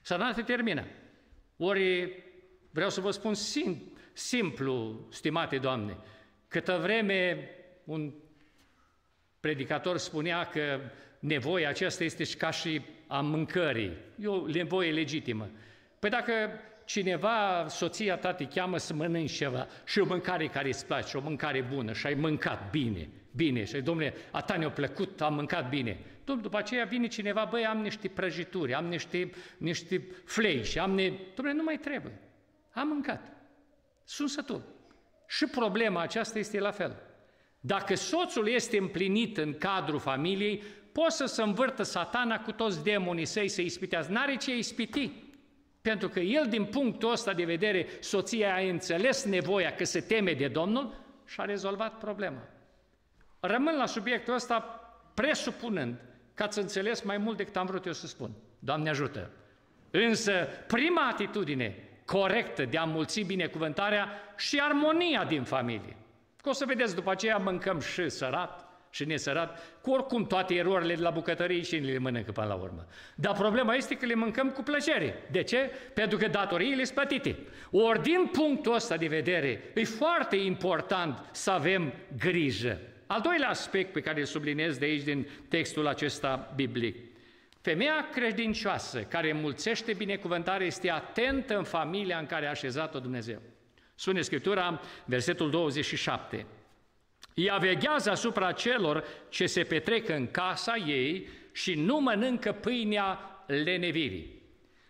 [0.01, 0.85] Satana te termină.
[1.57, 2.13] Ori
[2.71, 5.97] vreau să vă spun sim, simplu, stimate Doamne,
[6.47, 7.49] câtă vreme
[7.83, 8.13] un
[9.39, 10.79] predicator spunea că
[11.23, 13.97] nevoia aceasta este și ca și a mâncării.
[14.19, 15.49] E o nevoie legitimă.
[15.99, 16.33] Păi dacă
[16.85, 21.21] cineva, soția ta te cheamă să mănânci ceva și o mâncare care îți place, o
[21.21, 25.69] mâncare bună și ai mâncat bine, bine, și domnule, a ta ne-a plăcut, am mâncat
[25.69, 25.99] bine.
[26.23, 30.91] Domnule, după aceea vine cineva, băi, am niște prăjituri, am niște, niște flei și am
[30.91, 31.13] ne...
[31.35, 32.19] Domnule, nu mai trebuie.
[32.73, 33.31] Am mâncat.
[34.03, 34.61] Sunt sătul.
[35.27, 36.95] Și problema aceasta este la fel.
[37.59, 43.25] Dacă soțul este împlinit în cadrul familiei, poate să se învârtă satana cu toți demonii
[43.25, 44.11] săi să ispitează.
[44.11, 45.11] N-are ce ispiti.
[45.81, 50.33] Pentru că el, din punctul ăsta de vedere, soția a înțeles nevoia că se teme
[50.33, 50.93] de Domnul
[51.25, 52.41] și a rezolvat problema.
[53.39, 54.59] Rămân la subiectul ăsta
[55.13, 55.95] presupunând
[56.33, 58.31] că ați înțeles mai mult decât am vrut eu să spun.
[58.59, 59.29] Doamne ajută!
[59.91, 61.75] Însă, prima atitudine
[62.05, 65.97] corectă de a mulți binecuvântarea și armonia din familie.
[66.41, 70.95] Că o să vedeți, după aceea mâncăm și sărat, și nesărat, cu oricum toate erorile
[70.95, 72.85] de la bucătărie și le mănâncă până la urmă.
[73.15, 75.23] Dar problema este că le mâncăm cu plăcere.
[75.31, 75.71] De ce?
[75.93, 77.35] Pentru că datoriile sunt plătite.
[77.71, 82.79] Ori din punctul ăsta de vedere, e foarte important să avem grijă.
[83.07, 86.97] Al doilea aspect pe care îl subliniez de aici din textul acesta biblic.
[87.61, 93.41] Femeia credincioasă care mulțește binecuvântare este atentă în familia în care a așezat-o Dumnezeu.
[93.95, 96.45] Spune Scriptura, versetul 27.
[97.33, 104.41] Ea veghează asupra celor ce se petrec în casa ei și nu mănâncă pâinea lenevirii.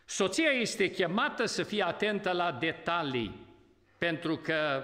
[0.05, 3.45] Soția este chemată să fie atentă la detalii,
[3.97, 4.83] pentru că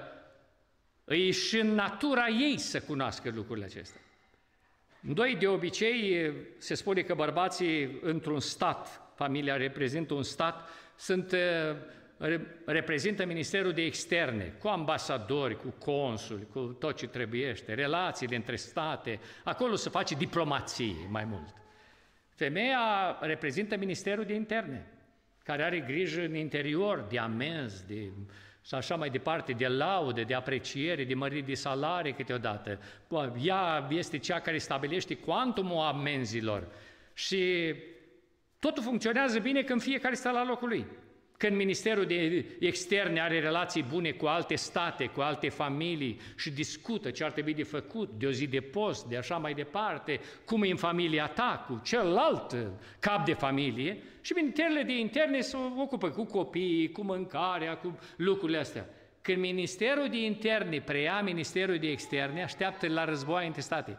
[1.03, 4.01] îi și în natura ei să cunoască lucrurile acestea.
[4.99, 11.35] Doi, de obicei, se spune că bărbații într-un stat, familia reprezintă un stat, sunt
[12.65, 19.19] reprezintă Ministerul de Externe, cu ambasadori, cu consuli, cu tot ce trebuiește, relațiile între state,
[19.43, 21.53] acolo se face diplomație mai mult.
[22.35, 24.87] Femeia reprezintă Ministerul de Interne,
[25.43, 28.11] care are grijă în interior de amenzi, de
[28.65, 32.79] și așa mai departe, de laude, de apreciere, de măriri de salarii câteodată.
[33.41, 36.67] Ea este cea care stabilește cuantumul amenzilor
[37.13, 37.73] și
[38.59, 40.85] totul funcționează bine când fiecare stă la locul lui.
[41.39, 47.11] Când Ministerul de Externe are relații bune cu alte state, cu alte familii și discută
[47.11, 50.63] ce ar trebui de făcut, de o zi de post, de așa mai departe, cum
[50.63, 52.55] e în familia ta, cu celălalt
[52.99, 58.57] cap de familie, și Ministerele de Interne se ocupă cu copiii, cu mâncarea, cu lucrurile
[58.57, 58.89] astea.
[59.21, 63.97] Când Ministerul de Interne preia Ministerul de Externe, așteaptă la război între state.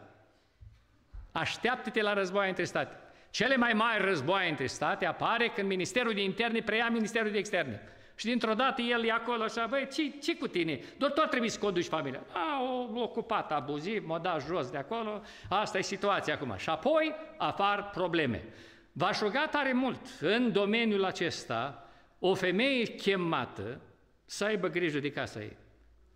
[1.31, 2.95] Așteaptă-te la război între state.
[3.31, 7.81] Cele mai mari războaie între state apare când Ministerul de Interne preia Ministerul de Externe.
[8.15, 10.79] Și dintr-o dată el e acolo așa, băi, ce, ce cu tine?
[10.97, 12.23] Doar tot trebuie să conduci familia.
[12.33, 12.61] A,
[12.95, 16.53] o ocupat abuziv, m-a dat jos de acolo, asta e situația acum.
[16.57, 18.43] Și apoi apar probleme.
[18.91, 21.89] V-aș ruga tare mult în domeniul acesta
[22.19, 23.81] o femeie chemată
[24.25, 25.57] să aibă grijă de casa ei.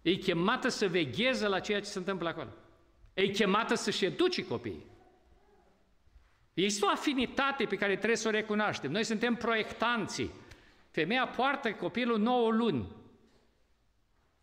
[0.02, 2.50] E chemată să vegheze la ceea ce se întâmplă acolo.
[3.14, 4.86] E chemată să-și educe copiii.
[6.56, 8.92] Este o afinitate pe care trebuie să o recunoaștem.
[8.92, 10.32] Noi suntem proiectanții.
[10.92, 12.88] Femeia poartă copilul 9 luni.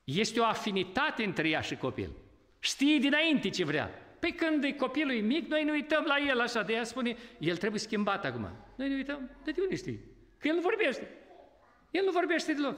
[0.05, 2.11] Este o afinitate între ea și copil.
[2.59, 3.91] Știe dinainte ce vrea.
[4.19, 7.57] Pe când e copilul mic, noi ne uităm la el așa, de ea spune, el
[7.57, 8.49] trebuie schimbat acum.
[8.77, 10.01] Noi ne uităm, de unde știi?
[10.39, 11.09] Că el nu vorbește.
[11.91, 12.77] El nu vorbește deloc.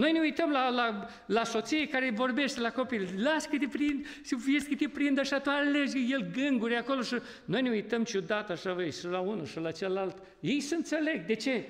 [0.00, 4.06] Noi ne uităm la, la, la soție care vorbește la copil, las că te prind,
[4.24, 8.04] și vezi că te prind așa, tu alegi, el gânguri acolo și noi ne uităm
[8.04, 10.22] ciudat așa, vei, și la unul și la celălalt.
[10.40, 11.68] Ei să înțeleg, de ce?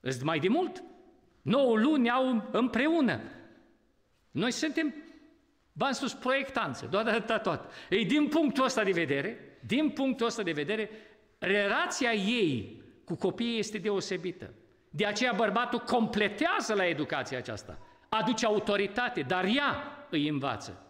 [0.00, 0.82] Îți mai de mult.
[1.42, 3.20] 9 luni au împreună.
[4.30, 4.94] Noi suntem,
[5.72, 7.60] v-am spus, proiectanță, doar atâta tot.
[7.90, 10.90] Ei, din punctul ăsta de vedere, din punctul ăsta de vedere,
[11.38, 14.54] relația ei cu copiii este deosebită.
[14.94, 17.78] De aceea bărbatul completează la educația aceasta,
[18.08, 20.86] aduce autoritate, dar ea îi învață.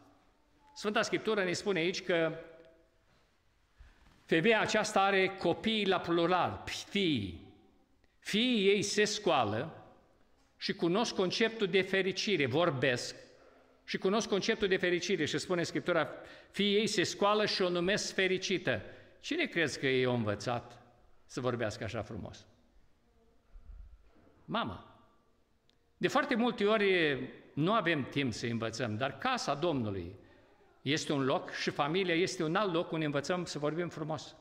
[0.74, 2.38] Sfânta Scriptură ne spune aici că
[4.24, 7.40] femeia aceasta are copii la plural, fii.
[8.18, 9.86] Fiii ei se scoală
[10.56, 13.16] și cunosc conceptul de fericire, vorbesc
[13.84, 16.08] și cunosc conceptul de fericire și spune Scriptura,
[16.50, 18.82] fiii ei se scoală și o numesc fericită.
[19.20, 20.82] Cine crezi că ei au învățat
[21.26, 22.46] să vorbească așa frumos?
[24.44, 24.96] Mama.
[25.96, 27.18] De foarte multe ori
[27.54, 30.14] nu avem timp să învățăm, dar casa Domnului
[30.82, 34.36] este un loc și familia este un alt loc unde învățăm să vorbim frumos.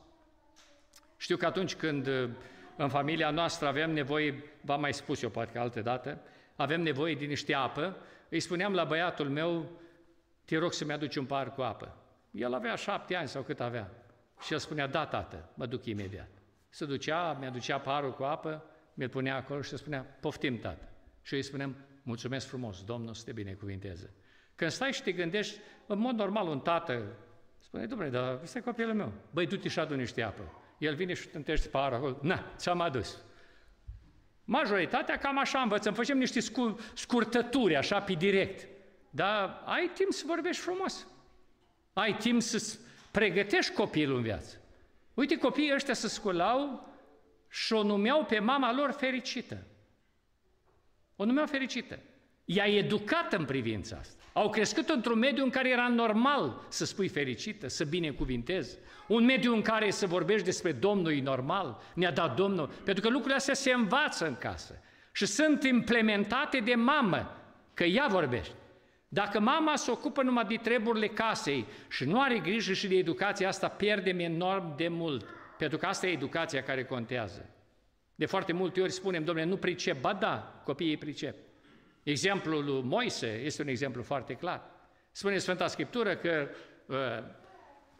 [1.16, 2.08] Știu că atunci când
[2.76, 6.20] în familia noastră avem nevoie, v-am mai spus eu poate că altă dată,
[6.56, 7.96] avem nevoie de niște apă,
[8.28, 9.70] îi spuneam la băiatul meu,
[10.44, 11.96] te rog să-mi aduci un par cu apă.
[12.30, 13.90] El avea șapte ani sau cât avea.
[14.40, 16.28] Și el spunea, da, tată, mă duc imediat.
[16.68, 20.88] Se ducea, mi-aducea parul cu apă, mi-l punea acolo și spunea, poftim, tată.
[21.22, 24.10] Și eu îi spuneam, mulțumesc frumos, Domnul să te binecuvinteze.
[24.54, 27.16] Când stai și te gândești, în mod normal un tată
[27.58, 29.12] spune, domnule, dar ăsta e copilul meu.
[29.30, 30.42] Băi, du-te și adu niște apă.
[30.78, 32.18] El vine și tântește pară acolo.
[32.22, 33.22] Na, ți-am adus.
[34.44, 36.40] Majoritatea cam așa învățăm, facem niște
[36.94, 38.68] scurtături, așa, pe direct.
[39.10, 41.06] Dar ai timp să vorbești frumos.
[41.92, 42.78] Ai timp să
[43.10, 44.56] pregătești copilul în viață.
[45.14, 46.88] Uite, copiii ăștia se sculau
[47.52, 49.62] și o numeau pe mama lor fericită.
[51.16, 51.98] O numeau fericită.
[52.44, 54.22] I-a educat în privința asta.
[54.32, 58.78] Au crescut într-un mediu în care era normal să spui fericită, să binecuvintezi.
[59.08, 62.66] Un mediu în care să vorbești despre Domnul e normal, ne-a dat Domnul.
[62.66, 67.36] Pentru că lucrurile astea se învață în casă și sunt implementate de mamă,
[67.74, 68.54] că ea vorbește.
[69.08, 73.48] Dacă mama se ocupă numai de treburile casei și nu are grijă și de educația
[73.48, 75.26] asta, pierdem enorm de mult.
[75.62, 77.46] Pentru că asta e educația care contează.
[78.14, 80.00] De foarte multe ori spunem, domnule, nu pricep.
[80.00, 81.36] Ba da, copiii pricep.
[82.02, 84.62] Exemplul lui Moise este un exemplu foarte clar.
[85.10, 86.48] Spune Sfânta Scriptură că
[86.86, 86.96] uh,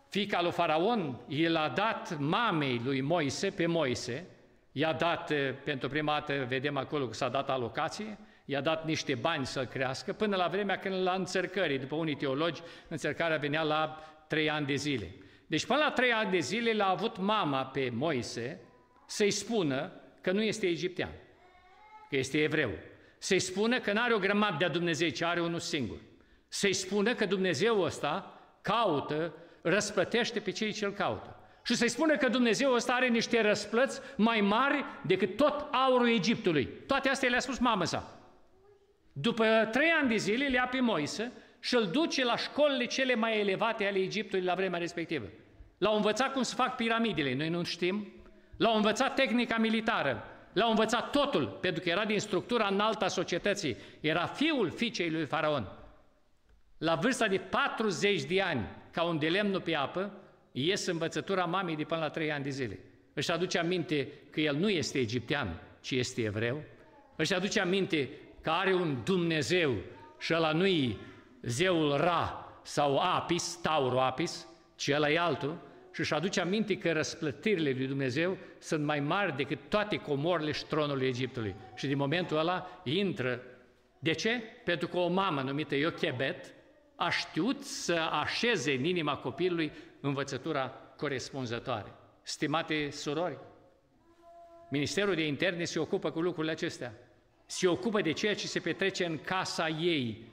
[0.09, 4.27] fica lui Faraon, el a dat mamei lui Moise, pe Moise,
[4.73, 9.15] i-a dat, uh, pentru prima dată, vedem acolo că s-a dat alocație, i-a dat niște
[9.15, 14.03] bani să crească, până la vremea când la înțărcării, după unii teologi, înțărcarea venea la
[14.29, 15.15] trei ani de zile.
[15.53, 18.61] Deci până la trei ani de zile l-a avut mama pe Moise
[19.07, 21.13] să-i spună că nu este egiptean,
[22.09, 22.71] că este evreu.
[23.19, 25.97] Să-i spună că nu are o grămadă de Dumnezeu, ci are unul singur.
[26.49, 31.37] Să-i spună că Dumnezeu ăsta caută, răsplătește pe cei ce îl caută.
[31.65, 36.69] Și să-i spună că Dumnezeu ăsta are niște răsplăți mai mari decât tot aurul Egiptului.
[36.87, 38.21] Toate astea le-a spus mama sa.
[39.13, 43.15] După trei ani de zile le ia pe Moise și îl duce la școlile cele
[43.15, 45.27] mai elevate ale Egiptului la vremea respectivă.
[45.83, 48.13] L-au învățat cum să fac piramidele, noi nu știm.
[48.57, 53.77] L-au învățat tehnica militară, l-au învățat totul, pentru că era din structura înaltă a societății.
[54.01, 55.69] Era fiul fiicei lui Faraon.
[56.79, 60.13] La vârsta de 40 de ani, ca un de lemnul pe apă,
[60.53, 62.79] ies învățătura mamei de până la 3 ani de zile.
[63.13, 66.63] Își aduce aminte că el nu este egiptean, ci este evreu.
[67.17, 68.09] Își aduce aminte
[68.41, 69.75] că are un Dumnezeu
[70.19, 70.99] și ăla nu-i
[71.41, 76.93] zeul Ra sau Apis, Tauro Apis, ci ăla e altul, și își aduce aminte că
[76.93, 81.55] răsplătirile lui Dumnezeu sunt mai mari decât toate comorile și tronul Egiptului.
[81.75, 83.43] Și din momentul ăla intră.
[83.99, 84.43] De ce?
[84.65, 86.55] Pentru că o mamă numită Iochebet
[86.97, 91.93] a știut să așeze în inima copilului învățătura corespunzătoare.
[92.23, 93.39] Stimate surori,
[94.71, 96.95] Ministerul de Interne se ocupă cu lucrurile acestea.
[97.47, 100.33] Se ocupă de ceea ce se petrece în casa ei.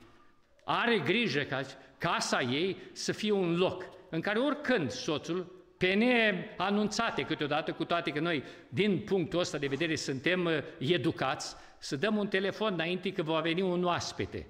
[0.63, 1.61] Are grijă ca
[1.97, 8.11] casa ei să fie un loc în care oricând soțul, pe neanunțate câteodată, cu toate
[8.11, 13.11] că noi, din punctul ăsta de vedere, suntem uh, educați, să dăm un telefon înainte
[13.11, 14.47] că va veni un oaspete.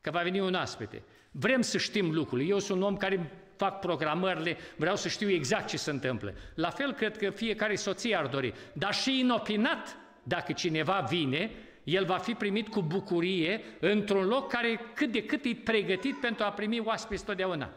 [0.00, 1.02] Că va veni un oaspete.
[1.30, 2.48] Vrem să știm lucrurile.
[2.48, 6.34] Eu sunt un om care fac programările, vreau să știu exact ce se întâmplă.
[6.54, 8.54] La fel cred că fiecare soție ar dori.
[8.72, 11.50] Dar și inopinat, dacă cineva vine,
[11.84, 16.44] el va fi primit cu bucurie într-un loc care cât de cât e pregătit pentru
[16.44, 17.70] a primi oaspeți totdeauna.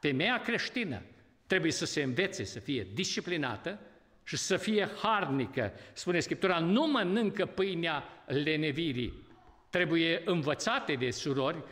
[0.00, 1.02] Femeia creștină
[1.46, 3.78] trebuie să se învețe, să fie disciplinată
[4.24, 5.72] și să fie harnică.
[5.92, 9.28] Spune Scriptura, nu mănâncă pâinea lenevirii.
[9.70, 11.64] Trebuie învățate de surori,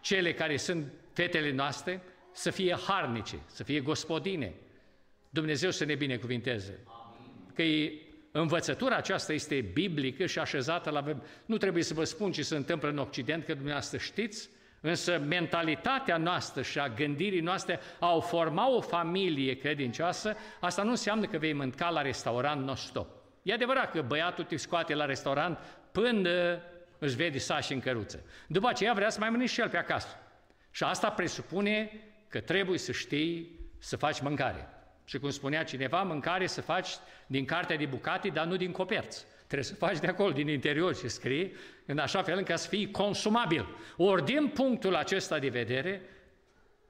[0.00, 4.54] cele care sunt fetele noastre, să fie harnice, să fie gospodine.
[5.30, 6.78] Dumnezeu să ne binecuvinteze.
[7.54, 7.62] Că
[8.30, 11.22] învățătura aceasta este biblică și așezată la...
[11.46, 16.16] Nu trebuie să vă spun ce se întâmplă în Occident, că dumneavoastră știți, Însă mentalitatea
[16.16, 21.52] noastră și a gândirii noastre au format o familie credincioasă, asta nu înseamnă că vei
[21.52, 23.08] mânca la restaurant non-stop.
[23.42, 25.58] E adevărat că băiatul te scoate la restaurant
[25.92, 26.62] până
[26.98, 28.24] își vede sași în căruță.
[28.48, 30.18] După aceea vrea să mai mănânci și el pe acasă.
[30.70, 31.90] Și asta presupune
[32.28, 34.68] că trebuie să știi să faci mâncare.
[35.04, 36.88] Și cum spunea cineva, mâncare să faci
[37.26, 39.24] din cartea de bucate, dar nu din coperți.
[39.50, 41.52] Trebuie să faci de acolo, din interior și scrie,
[41.86, 43.66] în așa fel încât să fii consumabil.
[43.96, 46.02] Ori din punctul acesta de vedere,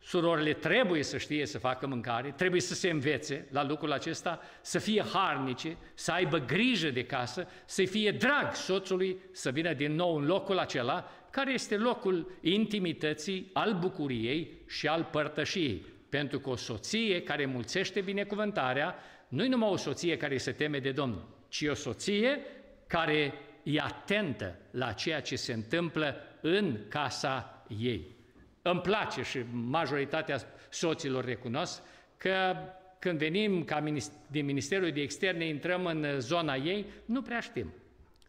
[0.03, 4.79] surorile trebuie să știe să facă mâncare, trebuie să se învețe la lucrul acesta, să
[4.79, 10.17] fie harnice, să aibă grijă de casă, să fie drag soțului să vină din nou
[10.17, 15.87] în locul acela, care este locul intimității, al bucuriei și al părtășiei.
[16.09, 18.95] Pentru că o soție care mulțește binecuvântarea,
[19.29, 22.39] nu-i numai o soție care se teme de Domnul, ci o soție
[22.87, 28.17] care e atentă la ceea ce se întâmplă în casa ei.
[28.63, 31.83] Îmi place și majoritatea soților recunosc
[32.17, 32.57] că
[32.99, 33.85] când venim ca
[34.27, 37.73] din Ministerul de Externe, intrăm în zona ei, nu prea știm.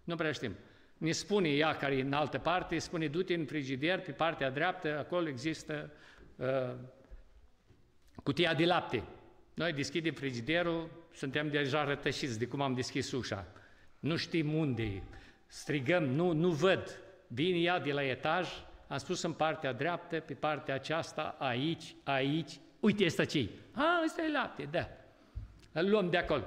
[0.04, 0.56] Nu prea știm.
[0.98, 4.98] Ne spune ea, care e în altă parte, spune, du-te în frigider, pe partea dreaptă,
[4.98, 5.92] acolo există
[6.36, 6.48] uh,
[8.24, 9.04] cutia de lapte.
[9.54, 13.46] Noi deschidem frigiderul, suntem deja rătășiți de cum am deschis ușa.
[14.00, 15.02] Nu știm unde e.
[15.48, 17.00] Strigăm, nu, nu văd.
[17.28, 18.48] Vine ea de la etaj,
[18.88, 22.52] am spus în partea dreaptă, pe partea aceasta, aici, aici.
[22.80, 24.90] Uite, este ce A, ăsta e lapte, da.
[25.72, 26.44] Îl luăm de acolo.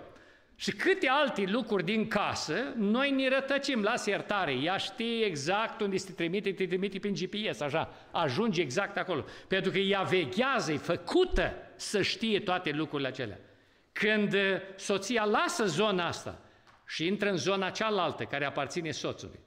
[0.56, 5.96] Și câte alte lucruri din casă, noi ne rătăcim, la iertare, ea știe exact unde
[5.96, 9.24] se trimite, te trimite prin GPS, așa, ajunge exact acolo.
[9.48, 13.38] Pentru că ea veghează, e făcută să știe toate lucrurile acelea.
[13.94, 14.40] Când uh,
[14.76, 16.40] soția lasă zona asta
[16.86, 19.40] și intră în zona cealaltă care aparține soțului,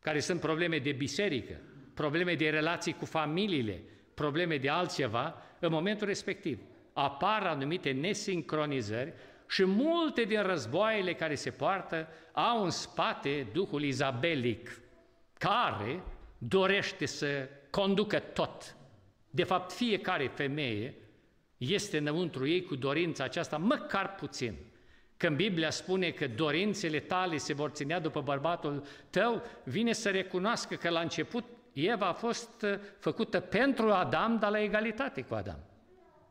[0.00, 1.60] care sunt probleme de biserică,
[1.94, 3.82] probleme de relații cu familiile,
[4.14, 6.58] probleme de altceva, în momentul respectiv
[6.92, 9.12] apar anumite nesincronizări
[9.48, 14.80] și multe din războaiele care se poartă au în spate Duhul Izabelic,
[15.38, 16.02] care
[16.38, 18.76] dorește să conducă tot.
[19.30, 20.94] De fapt, fiecare femeie
[21.58, 24.54] este înăuntru ei cu dorința aceasta, măcar puțin.
[25.16, 30.74] Când Biblia spune că dorințele tale se vor ținea după bărbatul tău, vine să recunoască
[30.74, 35.58] că la început Eva a fost uh, făcută pentru Adam, dar la egalitate cu Adam.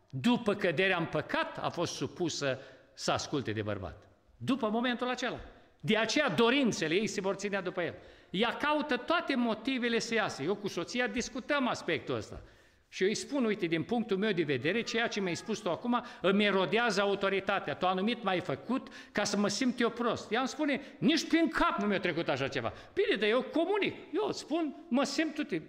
[0.10, 2.60] După căderea în păcat a fost supusă
[2.94, 4.08] să asculte de bărbat.
[4.38, 5.40] După momentul acela.
[5.80, 7.94] De aceea dorințele ei se vor ținea după el.
[8.30, 10.44] Ea caută toate motivele să iasă.
[10.44, 12.42] Eu cu soția discutăm aspectul ăsta.
[12.90, 15.70] Și eu îi spun, uite, din punctul meu de vedere, ceea ce mi-ai spus tu
[15.70, 17.76] acum îmi erodează autoritatea.
[17.76, 20.32] Tu anumit m-ai făcut ca să mă simt eu prost.
[20.32, 22.74] Ea îmi spune, nici prin cap nu mi-a trecut așa ceva.
[22.94, 23.96] Bine, dar eu comunic.
[24.14, 25.64] Eu îți spun, mă simt uite.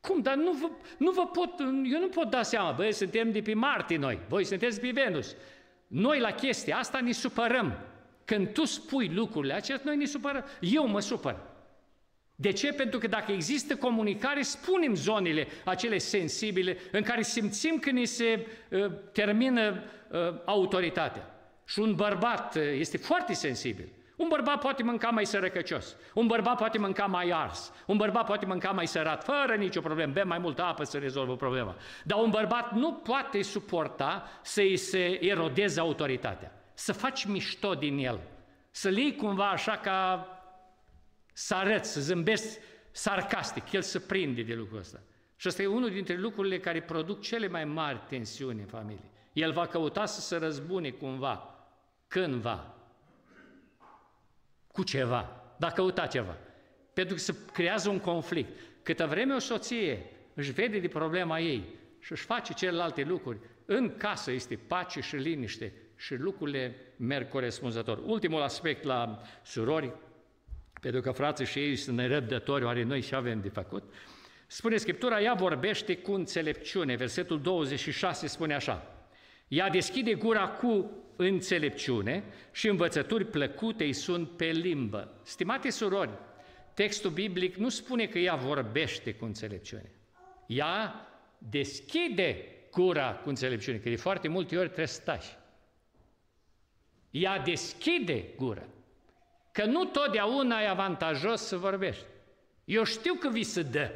[0.00, 0.20] Cum?
[0.20, 2.72] Dar nu vă, nu vă pot, eu nu pot da seama.
[2.72, 5.36] Băi, suntem de pe Marte noi, voi sunteți pe Venus.
[5.86, 7.78] Noi la chestia asta ne supărăm.
[8.24, 10.44] Când tu spui lucrurile acestea, noi ne supărăm.
[10.60, 11.53] Eu mă supăr.
[12.36, 12.72] De ce?
[12.72, 18.46] Pentru că dacă există comunicare, spunem zonele acele sensibile în care simțim că ni se
[18.70, 21.28] uh, termină uh, autoritatea.
[21.66, 23.88] Și un bărbat uh, este foarte sensibil.
[24.16, 28.46] Un bărbat poate mânca mai sărăcăcios, un bărbat poate mânca mai ars, un bărbat poate
[28.46, 31.76] mânca mai sărat, fără nicio problemă, bea mai multă apă să rezolvă problema.
[32.04, 38.20] Dar un bărbat nu poate suporta să-i se erodeze autoritatea, să faci mișto din el,
[38.70, 40.28] să-l iei cumva așa ca
[41.36, 42.58] să arăți, să zâmbești
[42.90, 45.00] sarcastic, el se prinde de lucrul ăsta.
[45.36, 49.10] Și ăsta e unul dintre lucrurile care produc cele mai mari tensiuni în familie.
[49.32, 51.66] El va căuta să se răzbune cumva,
[52.08, 52.74] cândva,
[54.66, 56.36] cu ceva, va căuta ceva.
[56.92, 58.60] Pentru că se creează un conflict.
[58.82, 61.64] Câtă vreme o soție își vede de problema ei
[62.00, 68.00] și își face celelalte lucruri, în casă este pace și liniște și lucrurile merg corespunzător.
[68.04, 69.92] Ultimul aspect la surori,
[70.84, 73.92] pentru că frații și ei sunt nerăbdători, oare noi și avem de făcut,
[74.46, 76.94] spune Scriptura, ea vorbește cu înțelepciune.
[76.94, 79.06] Versetul 26 spune așa,
[79.48, 85.20] ea deschide gura cu înțelepciune și învățături plăcute îi sunt pe limbă.
[85.22, 86.18] Stimate surori,
[86.74, 89.90] textul biblic nu spune că ea vorbește cu înțelepciune.
[90.46, 91.08] Ea
[91.38, 95.38] deschide gura cu înțelepciune, că de foarte multe ori trebuie să stai.
[97.10, 98.66] Ea deschide gura.
[99.54, 102.04] Că nu totdeauna e avantajos să vorbești.
[102.64, 103.90] Eu știu că vi se dă.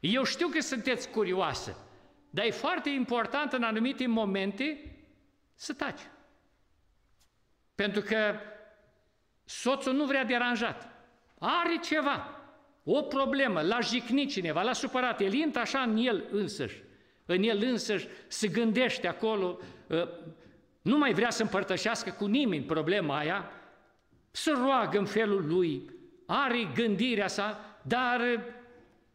[0.00, 1.76] Eu știu că sunteți curioase.
[2.30, 4.96] Dar e foarte important în anumite momente
[5.54, 6.00] să taci.
[7.74, 8.34] Pentru că
[9.44, 10.88] soțul nu vrea deranjat.
[11.38, 12.40] Are ceva,
[12.84, 15.20] o problemă, l-a jignit cineva, l-a supărat.
[15.20, 16.82] El intră așa în el însăși.
[17.26, 19.58] În el însăși se gândește acolo,
[19.90, 20.08] ă,
[20.82, 23.52] nu mai vrea să împărtășească cu nimeni problema aia,
[24.42, 25.82] să roagă în felul lui,
[26.26, 28.20] are gândirea sa, dar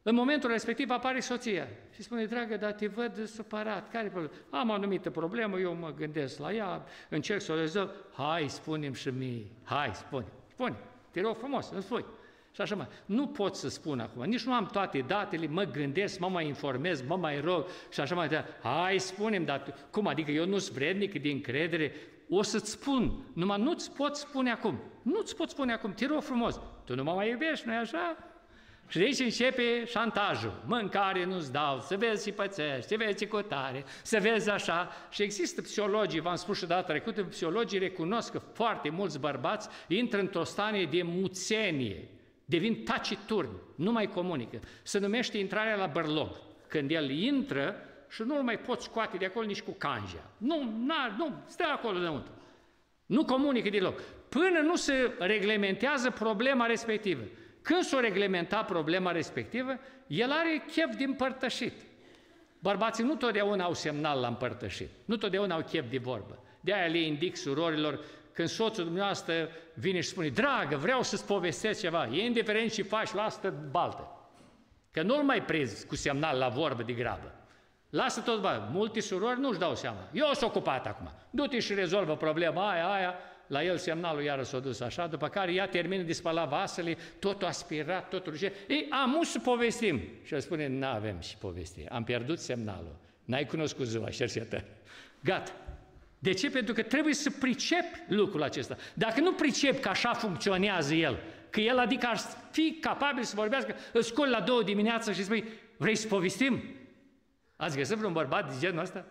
[0.03, 4.33] în momentul respectiv apare soția și spune, dragă, dar te văd supărat, care problemă?
[4.49, 8.95] Am o anumită problemă, eu mă gândesc la ea, încerc să o rezolv, hai, spune-mi
[8.95, 10.75] și mie, hai, spune, spune,
[11.11, 12.05] te rog frumos, îmi spui.
[12.55, 12.87] Și așa mai.
[13.05, 17.01] Nu pot să spun acum, nici nu am toate datele, mă gândesc, mă mai informez,
[17.01, 18.51] mă mai rog și așa mai departe.
[18.61, 21.93] Hai, spunem, dar cum adică eu nu-s vrednic de încredere?
[22.29, 24.79] O să-ți spun, numai nu-ți pot spune acum.
[25.01, 26.59] Nu-ți pot spune acum, te rog frumos.
[26.85, 28.17] Tu nu mă mai iubești, nu-i așa?
[28.87, 30.63] Și de aici începe șantajul.
[30.65, 34.91] Mâncare nu-ți dau, să vezi și pățești, să vezi cu tare, să vezi așa.
[35.09, 40.19] Și există psihologii, v-am spus și data trecută, psihologii recunosc că foarte mulți bărbați intră
[40.19, 42.07] într-o stanie de muțenie,
[42.45, 44.59] devin taciturni, nu mai comunică.
[44.83, 46.29] Se numește intrarea la bărlog.
[46.67, 47.75] Când el intră
[48.13, 50.29] și nu-l mai poți scoate de acolo nici cu canja.
[50.37, 52.31] Nu, na, nu, stă acolo înăuntru.
[53.05, 54.01] Nu comunică deloc.
[54.29, 57.23] Până nu se reglementează problema respectivă.
[57.61, 61.73] Când s-o reglementa problema respectivă, el are chef de împărtășit.
[62.59, 66.43] Bărbații nu totdeauna au semnal la împărtășit, nu totdeauna au chef de vorbă.
[66.59, 67.99] De aia le indic surorilor,
[68.33, 73.13] când soțul dumneavoastră vine și spune, dragă, vreau să-ți povestesc ceva, e indiferent și faci,
[73.13, 74.07] lasă baltă.
[74.91, 77.42] Că nu-l mai prezi cu semnal la vorbă de grabă.
[77.93, 80.09] Lasă tot bă, multe surori nu-și dau seama.
[80.13, 81.11] Eu sunt ocupat acum.
[81.29, 83.13] Du-te și rezolvă problema aia, aia,
[83.47, 87.47] la el semnalul iară s-a dus așa, după care ea termină de spălat vasele, totul
[87.47, 88.51] aspirat, totul ruge.
[88.67, 90.01] Ei, am să povestim.
[90.23, 92.95] Și el spune, nu avem și povesti, am pierdut semnalul.
[93.25, 94.65] N-ai cunoscut ziua cercetări.
[95.23, 95.51] Gata.
[96.19, 96.49] De ce?
[96.49, 98.77] Pentru că trebuie să pricep lucrul acesta.
[98.93, 101.19] Dacă nu pricep că așa funcționează el,
[101.49, 102.17] că el adică ar
[102.51, 105.43] fi capabil să vorbească, îți scoli la două dimineața și spui,
[105.77, 106.61] vrei să povestim?
[107.55, 109.05] Ați găsit vreun bărbat de genul ăsta?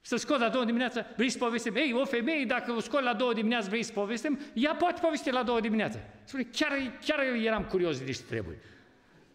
[0.00, 1.74] Să scot la două dimineața, vreți să povestim?
[1.74, 4.38] Ei, o femeie, dacă o scot la două dimineața, vreți să povestim?
[4.54, 5.98] Ea poate povesti la două dimineața.
[6.24, 6.72] Spune, chiar,
[7.04, 8.58] chiar eram curios de ce trebuie.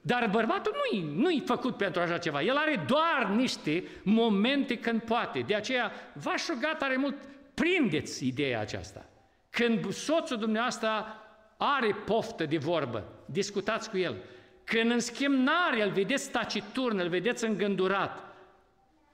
[0.02, 2.42] Dar bărbatul nu-i, nu-i făcut pentru așa ceva.
[2.42, 5.40] El are doar niște momente când poate.
[5.40, 7.16] De aceea, v-aș ruga tare mult,
[7.54, 9.10] prindeți ideea aceasta.
[9.50, 10.90] Când soțul dumneavoastră
[11.58, 14.16] are poftă de vorbă, discutați cu el.
[14.70, 18.36] Când în schimb n-are, îl vedeți taciturn, îl vedeți îngândurat,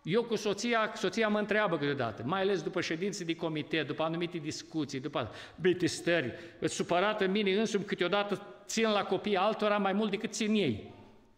[0.03, 4.37] eu cu soția, soția mă întreabă câteodată, mai ales după ședințe de comitet, după anumite
[4.37, 10.11] discuții, după blitistări, îți supărată în mine însumi câteodată țin la copii altora mai mult
[10.11, 10.93] decât țin ei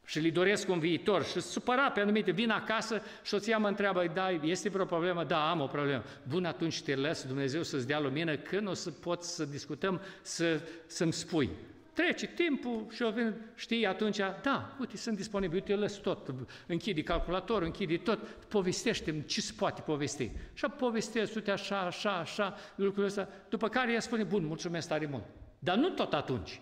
[0.05, 4.11] și li doresc un viitor și supărat pe anumite, vin acasă și soția mă întreabă,
[4.13, 5.24] da, este vreo problemă?
[5.24, 6.03] Da, am o problemă.
[6.30, 10.61] Bun, atunci te las Dumnezeu să-ți dea lumină, când o să pot să discutăm, să,
[10.86, 11.49] să-mi spui.
[11.96, 16.34] Trece timpul și o vin, știi, atunci, da, uite, sunt disponibil, uite, lăs tot,
[16.68, 20.32] închide calculatorul, închide tot, povestește ce se poate povesti.
[20.54, 25.06] Și povestesc, uite, așa, așa, așa, lucrul ăsta, după care ea spune, bun, mulțumesc tare
[25.06, 25.24] mult.
[25.60, 26.62] Dar nu tot atunci.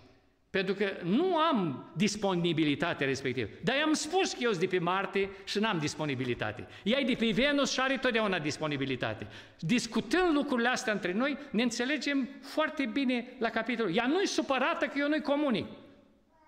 [0.54, 3.50] Pentru că nu am disponibilitate respectivă.
[3.64, 6.68] Dar i-am spus că eu sunt de pe Marte și n-am disponibilitate.
[6.84, 9.28] Ea e de pe Venus și are totdeauna disponibilitate.
[9.60, 13.96] Discutând lucrurile astea între noi, ne înțelegem foarte bine la capitolul.
[13.96, 15.66] Ea nu-i supărată că eu nu-i comunic.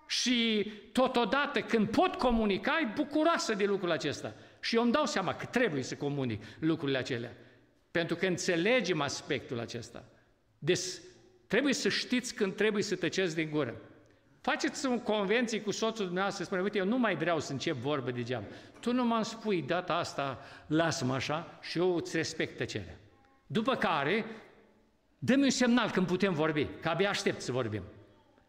[0.06, 4.34] Și totodată, când pot comunica, e bucuroasă de lucrul acesta.
[4.60, 7.36] Și eu îmi dau seama că trebuie să comunic lucrurile acelea.
[7.90, 10.04] Pentru că înțelegem aspectul acesta.
[10.58, 10.80] Deci,
[11.46, 13.80] trebuie să știți când trebuie să tăceți din gură.
[14.50, 18.10] Faceți un convenție cu soțul dumneavoastră, spune, uite, eu nu mai vreau să încep vorbă
[18.10, 18.44] degeaba.
[18.80, 22.98] Tu nu mă spui data asta, lasă-mă așa și eu îți respect tăcerea.
[23.46, 24.24] După care,
[25.18, 27.82] dă-mi un semnal când putem vorbi, că abia aștept să vorbim.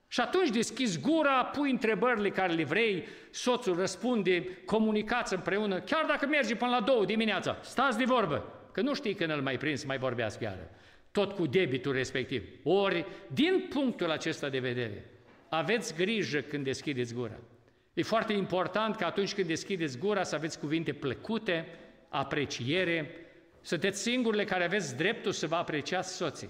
[0.07, 6.25] Și atunci deschizi gura, pui întrebările care le vrei, soțul răspunde, comunicați împreună, chiar dacă
[6.25, 9.79] mergi până la două dimineața, stați de vorbă, că nu știi când îl mai prins
[9.79, 10.69] să mai vorbească iară.
[11.11, 12.43] Tot cu debitul respectiv.
[12.63, 15.16] Ori, din punctul acesta de vedere,
[15.49, 17.39] aveți grijă când deschideți gura.
[17.93, 21.67] E foarte important că atunci când deschideți gura să aveți cuvinte plăcute,
[22.09, 23.11] apreciere,
[23.61, 26.49] sunteți singurile care aveți dreptul să vă apreciați soții.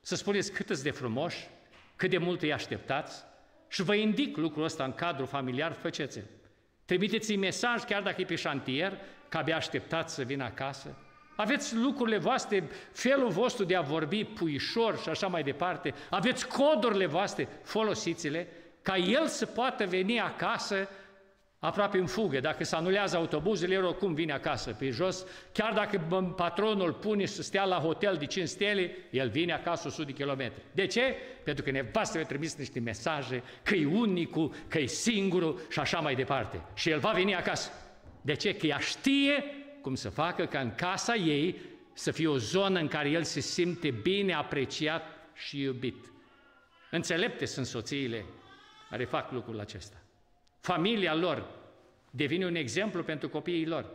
[0.00, 1.48] Să spuneți cât de frumoși,
[1.96, 3.24] cât de mult îi așteptați
[3.68, 6.20] și vă indic lucrul ăsta în cadrul familiar, faceți
[6.84, 10.96] Trimiteți-i mesaj, chiar dacă e pe șantier, că abia așteptați să vină acasă.
[11.40, 15.94] Aveți lucrurile voastre, felul vostru de a vorbi puișor și așa mai departe.
[16.10, 18.48] Aveți codurile voastre, folosiți-le,
[18.82, 20.88] ca el să poată veni acasă
[21.58, 22.40] aproape în fugă.
[22.40, 25.26] Dacă se anulează autobuzele, el oricum vine acasă pe jos.
[25.52, 26.00] Chiar dacă
[26.36, 30.62] patronul pune să stea la hotel de 5 stele, el vine acasă 100 de kilometri.
[30.72, 31.14] De ce?
[31.44, 35.98] Pentru că nevastă i-a trimis niște mesaje că e unicul, că e singurul și așa
[35.98, 36.60] mai departe.
[36.74, 37.70] Și el va veni acasă.
[38.20, 38.54] De ce?
[38.54, 39.44] Că ea știe
[39.80, 41.60] cum să facă ca în casa ei
[41.92, 45.02] să fie o zonă în care el se simte bine apreciat
[45.34, 46.12] și iubit.
[46.90, 48.24] Înțelepte sunt soțiile
[48.90, 49.96] care fac lucrul acesta.
[50.60, 51.48] Familia lor
[52.10, 53.86] devine un exemplu pentru copiii lor.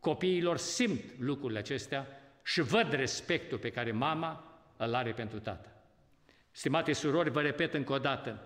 [0.00, 2.06] Copiii lor simt lucrurile acestea
[2.44, 5.68] și văd respectul pe care mama îl are pentru tată.
[6.50, 8.40] Stimate surori, vă repet încă o dată,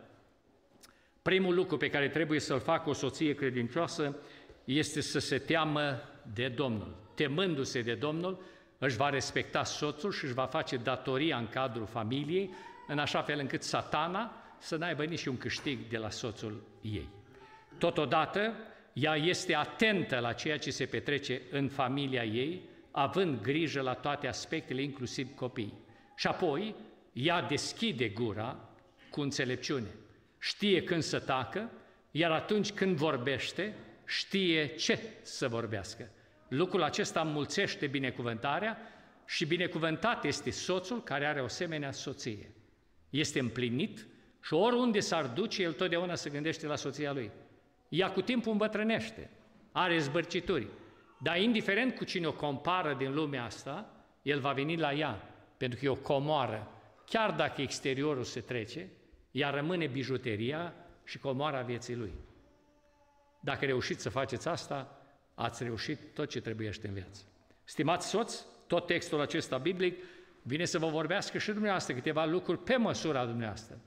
[1.22, 4.16] primul lucru pe care trebuie să-l facă o soție credincioasă
[4.64, 6.02] este să se teamă
[6.34, 6.96] de Domnul.
[7.14, 8.42] Temându-se de Domnul,
[8.78, 12.50] își va respecta soțul și își va face datoria în cadrul familiei,
[12.86, 17.08] în așa fel încât satana să n-aibă nici un câștig de la soțul ei.
[17.78, 18.52] Totodată,
[18.92, 24.26] ea este atentă la ceea ce se petrece în familia ei, având grijă la toate
[24.26, 25.72] aspectele, inclusiv copii.
[26.16, 26.74] Și apoi,
[27.12, 28.68] ea deschide gura
[29.10, 29.94] cu înțelepciune.
[30.38, 31.70] Știe când să tacă,
[32.10, 33.74] iar atunci când vorbește,
[34.04, 36.10] știe ce să vorbească.
[36.48, 38.78] Lucrul acesta înmulțește binecuvântarea
[39.26, 42.50] și binecuvântat este soțul care are o asemenea soție.
[43.10, 44.06] Este împlinit
[44.42, 47.30] și oriunde s-ar duce, el totdeauna se gândește la soția lui.
[47.88, 49.30] Ea cu timpul îmbătrânește,
[49.72, 50.66] are zbărcituri,
[51.18, 53.90] dar indiferent cu cine o compară din lumea asta,
[54.22, 56.70] el va veni la ea, pentru că e o comoară.
[57.06, 58.88] Chiar dacă exteriorul se trece,
[59.30, 60.74] ea rămâne bijuteria
[61.04, 62.12] și comoara vieții lui.
[63.40, 64.95] Dacă reușiți să faceți asta,
[65.36, 67.22] ați reușit tot ce trebuiește în viață.
[67.64, 70.02] Stimați soți, tot textul acesta biblic
[70.42, 73.80] vine să vă vorbească și dumneavoastră câteva lucruri pe măsura dumneavoastră.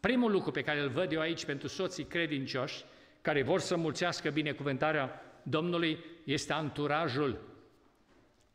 [0.00, 2.84] Primul lucru pe care îl văd eu aici pentru soții credincioși,
[3.20, 7.40] care vor să mulțească binecuvântarea Domnului, este anturajul,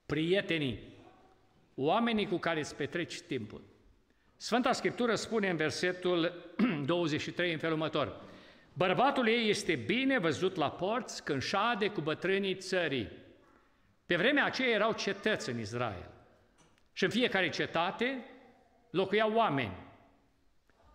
[0.06, 0.80] prietenii,
[1.76, 3.62] oamenii cu care îți petreci timpul.
[4.38, 6.34] Sfânta Scriptură spune în versetul
[6.86, 8.22] 23 în felul următor,
[8.74, 13.12] Bărbatul ei este bine văzut la porți când șade cu bătrânii țării.
[14.06, 16.10] Pe vremea aceea erau cetăți în Israel.
[16.94, 18.26] Și în fiecare cetate
[18.90, 19.78] locuiau oameni.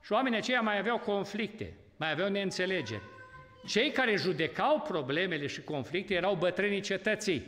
[0.03, 3.03] Și oamenii aceia mai aveau conflicte, mai aveau neînțelegeri.
[3.67, 7.47] Cei care judecau problemele și conflicte erau bătrânii cetății.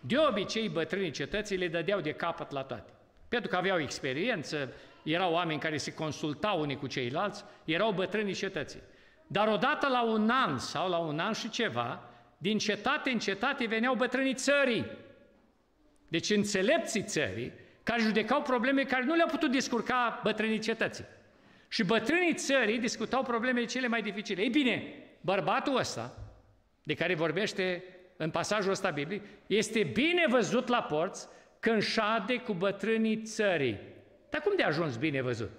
[0.00, 2.90] De obicei, bătrânii cetății le dădeau de capăt la toate.
[3.28, 4.72] Pentru că aveau experiență,
[5.02, 8.80] erau oameni care se consultau unii cu ceilalți, erau bătrânii cetății.
[9.30, 12.02] Dar odată la un an sau la un an și ceva,
[12.38, 14.86] din cetate în cetate veneau bătrânii țării.
[16.08, 17.52] Deci înțelepții țării,
[17.82, 21.04] care judecau probleme care nu le-au putut descurca bătrânii cetății.
[21.68, 24.42] Și bătrânii țării discutau problemele cele mai dificile.
[24.42, 26.18] Ei bine, bărbatul ăsta,
[26.82, 27.84] de care vorbește
[28.16, 31.28] în pasajul ăsta biblic, este bine văzut la porți
[31.60, 33.78] când șade cu bătrânii țării.
[34.30, 35.50] Dar cum de a ajuns bine văzut?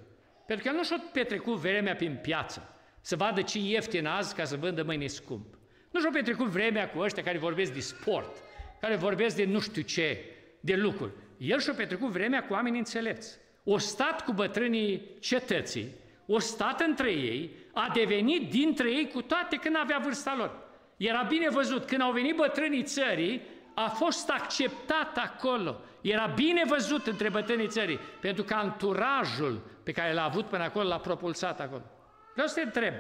[0.46, 4.44] Pentru că el nu și-a petrecut vremea prin piață să vadă ce ieftin azi ca
[4.44, 5.58] să vândă mâine scump.
[5.92, 8.38] Nu și-au petrecut vremea cu ăștia care vorbesc de sport,
[8.80, 10.24] care vorbesc de nu știu ce,
[10.60, 11.12] de lucruri.
[11.38, 13.38] El și-a petrecut vremea cu oameni înțelepți.
[13.64, 15.88] O stat cu bătrânii cetății,
[16.26, 20.68] o stat între ei, a devenit dintre ei cu toate când avea vârsta lor.
[20.98, 23.42] Era bine văzut, când au venit bătrânii țării,
[23.74, 25.82] a fost acceptat acolo.
[26.02, 30.88] Era bine văzut între bătrânii țării, pentru că anturajul pe care l-a avut până acolo
[30.88, 31.84] l-a propulsat acolo.
[32.34, 32.94] Vreau să te întreb,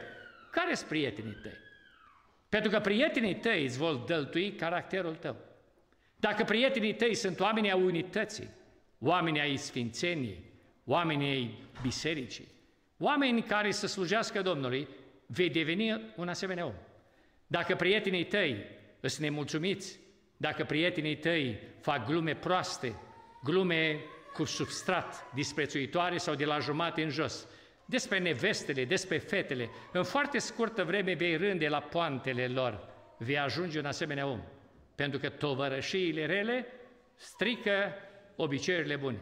[0.52, 1.58] care sunt prietenii tăi?
[2.50, 5.36] Pentru că prietenii tăi îți vor dăltui caracterul tău.
[6.16, 8.50] Dacă prietenii tăi sunt oamenii a unității,
[9.00, 10.44] oamenii ai sfințeniei,
[10.86, 12.48] oamenii ai bisericii,
[12.98, 14.88] oameni care să slujească Domnului,
[15.26, 16.74] vei deveni un asemenea om.
[17.48, 18.66] Dacă prietenii tăi
[19.00, 20.00] îs nemulțumiți,
[20.38, 22.96] dacă prietenii tăi fac glume proaste,
[23.44, 24.00] glume
[24.34, 27.48] cu substrat, disprețuitoare sau de la jumate în jos,
[27.90, 32.88] despre nevestele, despre fetele, în foarte scurtă vreme vei rânde la poantele lor,
[33.18, 34.42] vei ajunge un asemenea om.
[34.96, 36.66] Pentru că tovărășiile rele
[37.16, 37.94] strică
[38.36, 39.20] obiceiurile bune.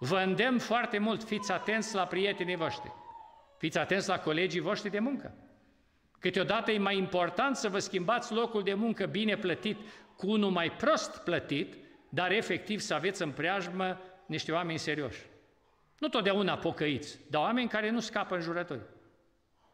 [0.00, 2.92] Vă îndemn foarte mult, fiți atenți la prietenii voștri.
[3.58, 5.34] Fiți atenți la colegii voștri de muncă.
[6.18, 9.78] Câteodată e mai important să vă schimbați locul de muncă bine plătit
[10.16, 11.74] cu unul mai prost plătit,
[12.08, 15.30] dar efectiv să aveți în preajmă niște oameni serioși.
[16.02, 18.80] Nu totdeauna pocăiți, dar oameni care nu scapă în jurături.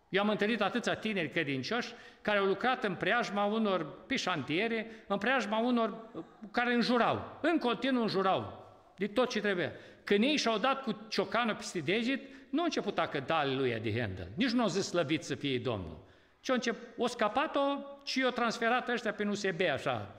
[0.09, 5.19] Eu am întâlnit atâția tineri credincioși care au lucrat în preajma unor pe șantiere, în
[5.19, 6.11] preajma unor
[6.51, 8.67] care înjurau, în continuu înjurau,
[8.97, 9.73] de tot ce trebuia.
[10.05, 12.21] Când ei și-au dat cu ciocanul peste deget,
[12.51, 15.59] nu a început a cânta aleluia de Handel, nici nu au zis slăvit să fie
[15.59, 16.05] Domnul.
[16.41, 20.15] Ce încep, o scapat-o și o transferat ăștia pe USB așa,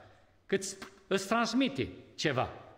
[0.46, 0.64] cât
[1.08, 2.69] îți transmite ceva.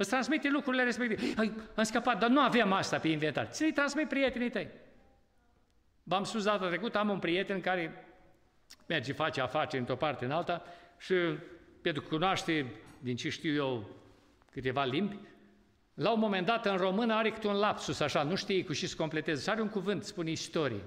[0.00, 1.34] Îți transmite lucrurile respective.
[1.36, 3.46] Ai, am scăpat, dar nu aveam asta pe inventar.
[3.46, 4.68] Ți-i transmit prietenii tăi.
[6.02, 8.06] V-am spus data trecută, am un prieten care
[8.86, 10.62] merge, face afaceri într-o parte în alta
[10.98, 11.14] și
[11.82, 13.90] pentru că cunoaște, din ce știu eu,
[14.52, 15.18] câteva limbi,
[15.94, 18.86] la un moment dat în română are câte un lapsus așa, nu știe cu și
[18.86, 20.82] să completeze, și are un cuvânt, spune istorie.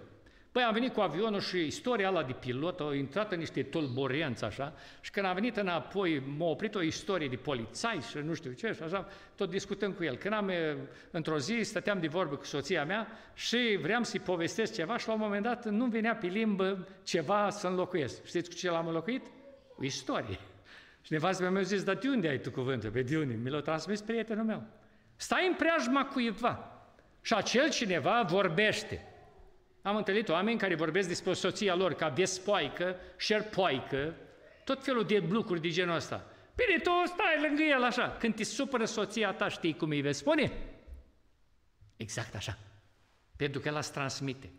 [0.51, 4.43] Păi am venit cu avionul și istoria ala de pilot a intrat în niște tulburenți
[4.43, 8.51] așa și când am venit înapoi m-a oprit o istorie de polițai și nu știu
[8.51, 10.15] ce și așa, tot discutăm cu el.
[10.15, 10.51] Când am,
[11.11, 15.13] într-o zi, stăteam de vorbă cu soția mea și vreau să-i povestesc ceva și la
[15.13, 18.25] un moment dat nu venea pe limbă ceva să înlocuiesc.
[18.25, 19.25] Știți cu ce l-am înlocuit?
[19.75, 20.39] Cu istorie.
[21.01, 22.89] Și nevastă mi-a zis, dar de unde ai tu cuvântul?
[22.89, 23.39] Pe de unde?
[23.43, 24.63] Mi l-a transmis prietenul meu.
[25.15, 26.81] Stai în preajma cuiva
[27.21, 29.05] și acel cineva vorbește.
[29.81, 34.15] Am întâlnit oameni care vorbesc despre soția lor ca vespoaică, șerpoaică,
[34.63, 36.25] tot felul de lucruri de genul ăsta.
[36.55, 38.15] Bine, tu stai lângă el așa.
[38.19, 40.51] Când te supără soția ta, știi cum îi vei spune?
[41.97, 42.57] Exact așa.
[43.35, 44.51] Pentru că el îți transmite.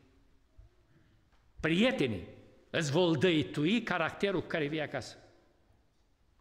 [1.60, 2.28] Prietenii
[2.70, 5.16] îți vor dăitui caracterul cu care vii acasă.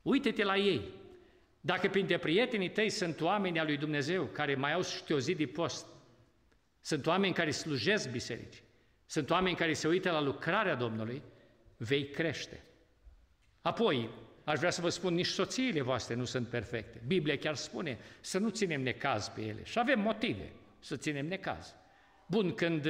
[0.01, 0.81] Uite-te la ei.
[1.61, 5.35] Dacă printre prietenii tăi sunt oameni al lui Dumnezeu care mai au și o zi
[5.35, 5.85] de post,
[6.81, 8.63] sunt oameni care slujesc bisericii,
[9.11, 11.21] sunt oameni care se uită la lucrarea Domnului,
[11.77, 12.63] vei crește.
[13.61, 14.09] Apoi,
[14.43, 17.01] aș vrea să vă spun, nici soțiile voastre nu sunt perfecte.
[17.07, 19.63] Biblia chiar spune să nu ținem necaz pe ele.
[19.63, 21.75] Și avem motive să ținem necaz.
[22.27, 22.87] Bun, când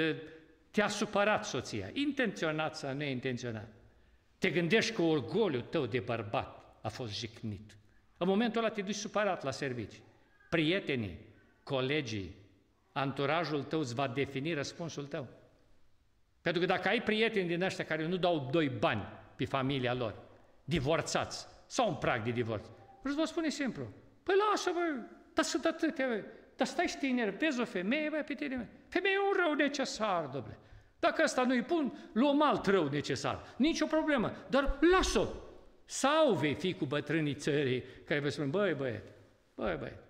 [0.71, 3.73] te-a supărat soția, intenționat sau neintenționat,
[4.37, 7.77] te gândești că orgoliul tău de bărbat a fost jignit.
[8.17, 10.01] În momentul ăla te duci supărat la servici.
[10.49, 11.19] Prietenii,
[11.63, 12.35] colegii,
[12.91, 15.39] anturajul tău îți va defini răspunsul tău.
[16.41, 20.15] Pentru că dacă ai prieteni din ăștia care nu dau doi bani pe familia lor,
[20.63, 22.65] divorțați sau un prag de divorț,
[23.01, 23.83] îți vă spune simplu,
[24.23, 26.23] păi lasă bă, dar sunt atâtea, bă.
[26.55, 28.65] dar stai și te enervezi o femeie, bă, pe tine, bă.
[28.87, 30.57] Femeia e un rău necesar, domnule.
[30.99, 33.53] Dacă ăsta nu-i pun, luăm alt rău necesar.
[33.57, 35.27] Nici o problemă, dar lasă-o.
[35.85, 39.03] Sau vei fi cu bătrânii țării care vă spun, băi băiet,
[39.55, 40.03] băi băiet,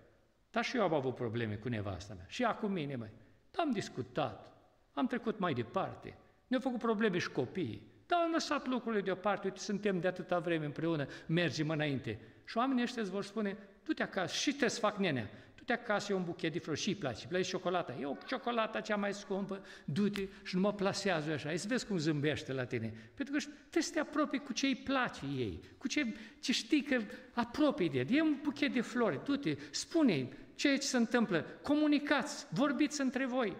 [0.50, 3.10] dar și eu am avut probleme cu nevasta mea, și ea cu mine, băi.
[3.56, 4.52] Am discutat,
[4.92, 6.16] am trecut mai departe,
[6.52, 10.64] ne-au făcut probleme și copiii, dar am lăsat lucrurile deoparte, uite, suntem de atâta vreme
[10.64, 12.18] împreună, mergem înainte.
[12.44, 16.16] Și oamenii ăștia îți vor spune, du-te acasă și te fac nenea, du-te acasă, e
[16.16, 19.64] un buchet de flori și îi place, place ciocolata, e o ciocolata cea mai scumpă,
[19.84, 22.94] du-te și nu mă plasează așa, ai să vezi cum zâmbește la tine.
[23.14, 26.82] Pentru că trebuie să te apropii cu ce îi place ei, cu ce, ce știi
[26.82, 27.00] că
[27.32, 28.06] apropii de el.
[28.10, 33.56] E un buchet de flori, du-te, spune ce se întâmplă, comunicați, vorbiți între voi.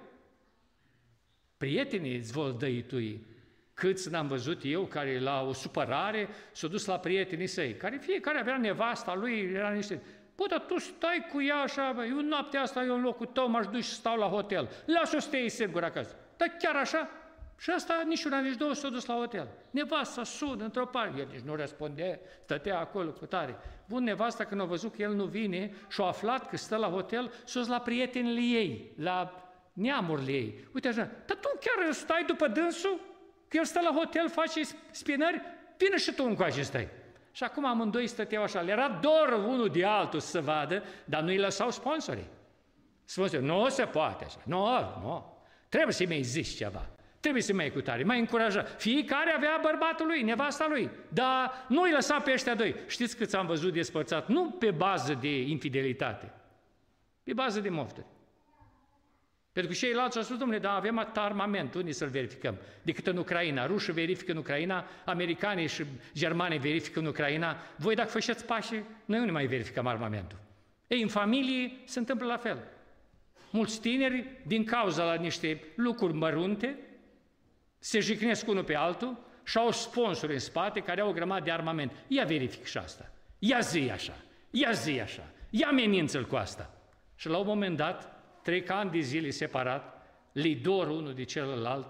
[1.63, 3.27] Prietenii îți vor dăitui.
[3.75, 8.39] Câți n-am văzut eu care la o supărare s-au dus la prietenii săi, care fiecare
[8.39, 10.03] avea nevasta lui, era niște...
[10.37, 13.49] Bă, dar tu stai cu ea așa, bă, eu noaptea asta, eu în locul tău
[13.49, 14.69] m-aș duce și stau la hotel.
[14.87, 16.17] Lasă-o să te iei singur acasă.
[16.37, 17.09] Dar chiar așa?
[17.59, 19.49] Și asta nici una, nici două s-au dus la hotel.
[19.71, 23.57] Nevasta sună într-o parte, el nici nu răspunde, stătea acolo cu tare.
[23.89, 26.89] Bun, nevasta când a văzut că el nu vine și a aflat că stă la
[26.89, 29.42] hotel, s-a dus la prietenile ei, la
[29.73, 30.69] neamurile ei.
[30.75, 33.01] Uite așa, dar tu chiar stai după dânsul?
[33.49, 34.61] Că el stă la hotel, face
[34.91, 35.41] spinări?
[35.77, 36.89] Vine și tu încoace stai.
[37.33, 38.61] Și acum amândoi stăteau așa.
[38.61, 42.27] Le era dor unul de altul să vadă, dar nu-i lăsau sponsorii.
[43.05, 44.39] Sponsorii, nu se poate așa.
[44.45, 44.67] Nu,
[45.03, 45.45] nu.
[45.69, 46.87] Trebuie să-i mai zici ceva.
[47.21, 48.63] Trebuie să mai cu tare, mai încuraja.
[48.63, 52.75] Fiecare avea bărbatul lui, nevasta lui, dar nu îi lăsa pe ăștia doi.
[52.87, 54.29] Știți câți am văzut despărțat?
[54.29, 56.33] Nu pe bază de infidelitate,
[57.23, 58.07] pe bază de mofturi.
[59.53, 62.57] Pentru că ceilalți au spus, domnule, dar avem atât armament, unde să-l verificăm?
[62.83, 63.67] Decât în Ucraina.
[63.67, 65.85] Rușii verifică în Ucraina, americanii și
[66.15, 67.57] germanii verifică în Ucraina.
[67.77, 70.39] Voi dacă făceți pașii, noi nu mai verificăm armamentul.
[70.87, 72.59] Ei, în familie se întâmplă la fel.
[73.51, 76.79] Mulți tineri, din cauza la niște lucruri mărunte,
[77.79, 81.51] se jicnesc unul pe altul și au sponsori în spate care au o grămadă de
[81.51, 81.93] armament.
[82.09, 83.11] Ia verific și asta.
[83.39, 84.17] Ia zi așa.
[84.51, 85.29] Ia zi așa.
[85.51, 86.75] Ia amenință-l cu asta.
[87.17, 91.87] Și la un moment dat, trec ani de zile separat, li dor unul de celălalt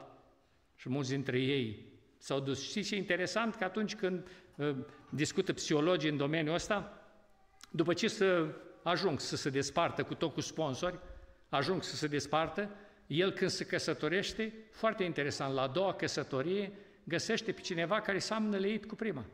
[0.77, 1.87] și mulți dintre ei
[2.19, 2.69] s-au dus.
[2.69, 3.55] Știți ce interesant?
[3.55, 4.77] Că atunci când uh,
[5.11, 7.07] discută psihologii în domeniul ăsta,
[7.71, 10.99] după ce să ajung să se despartă cu tot cu sponsori,
[11.49, 12.71] ajung să se despartă,
[13.07, 16.73] el când se căsătorește, foarte interesant, la a doua căsătorie,
[17.05, 19.25] găsește pe cineva care seamănă leit cu prima.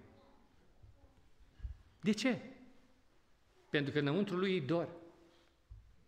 [2.01, 2.39] De ce?
[3.71, 4.89] Pentru că înăuntru lui îi dor.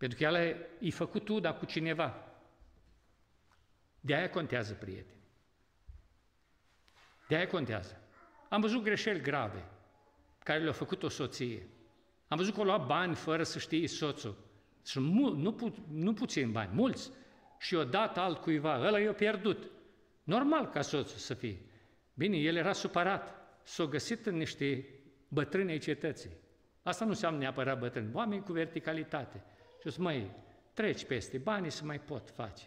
[0.01, 2.15] Pentru că el e făcut tu, dar cu cineva.
[3.99, 5.19] De aia contează, prieteni.
[7.27, 8.01] De aia contează.
[8.49, 9.65] Am văzut greșeli grave
[10.43, 11.67] care le-a făcut o soție.
[12.27, 14.37] Am văzut că o lua bani fără să știe soțul.
[14.85, 17.11] Și mul, nu, pu, nu puțin bani, mulți.
[17.59, 19.69] Și o dat altcuiva, ăla i-a pierdut.
[20.23, 21.57] Normal ca soțul să fie.
[22.13, 23.35] Bine, el era supărat.
[23.63, 24.85] S-a găsit în niște
[25.27, 26.31] bătrâni ai cetății.
[26.83, 29.43] Asta nu înseamnă neapărat bătrâni, oameni cu verticalitate.
[29.81, 30.31] Și zis, măi,
[30.73, 32.63] treci peste, banii se mai pot face.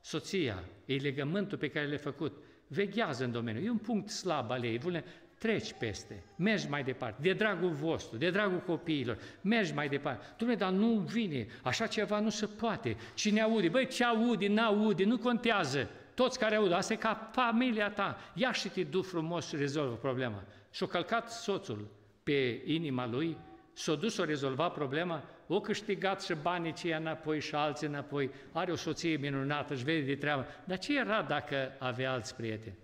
[0.00, 4.64] Soția, e legământul pe care l-ai făcut, veghează în domeniu, e un punct slab al
[4.64, 5.04] ei, vune,
[5.38, 10.26] treci peste, mergi mai departe, de dragul vostru, de dragul copiilor, mergi mai departe.
[10.36, 12.96] Dumnezeu, dar nu vine, așa ceva nu se poate.
[13.14, 13.68] Cine aude?
[13.68, 15.88] Băi, ce aude, n-aude, nu contează.
[16.14, 18.18] Toți care aud, asta e ca familia ta.
[18.34, 20.44] Ia și te du frumos și rezolvă problema.
[20.70, 21.88] Și-a călcat soțul
[22.22, 23.36] pe inima lui,
[23.80, 28.72] s-a dus, a rezolvat problema, o câștigat și banii ceia înapoi și alții înapoi, are
[28.72, 30.46] o soție minunată, își vede de treabă.
[30.64, 32.76] Dar ce era dacă avea alți prieteni?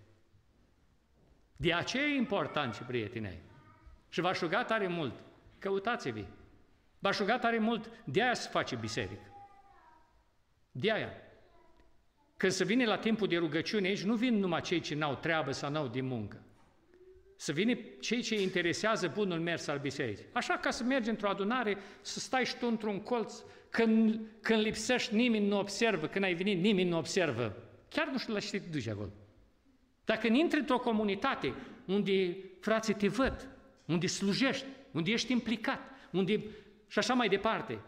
[1.56, 3.40] De aceea e important și prietenii ai.
[4.08, 5.14] Și v-aș ruga tare mult,
[5.58, 6.26] căutați-vi.
[6.98, 9.26] V-aș ruga tare mult, de aia se face biserică.
[10.72, 11.12] De aia.
[12.36, 15.50] Când se vine la timpul de rugăciune aici, nu vin numai cei ce n-au treabă
[15.50, 16.45] sau n-au din muncă.
[17.36, 20.24] Să vină cei ce interesează bunul mers al bisericii.
[20.32, 23.34] Așa ca să mergi într-o adunare, să stai și tu într-un colț,
[23.70, 27.56] când, când lipsești, nimeni nu observă, când ai venit, nimeni nu observă.
[27.88, 29.12] Chiar nu știu la ce te duci acolo.
[30.04, 31.54] Dacă intri într-o comunitate
[31.86, 33.48] unde frații te văd,
[33.84, 35.80] unde slujești, unde ești implicat,
[36.12, 36.44] unde...
[36.88, 37.78] și așa mai departe,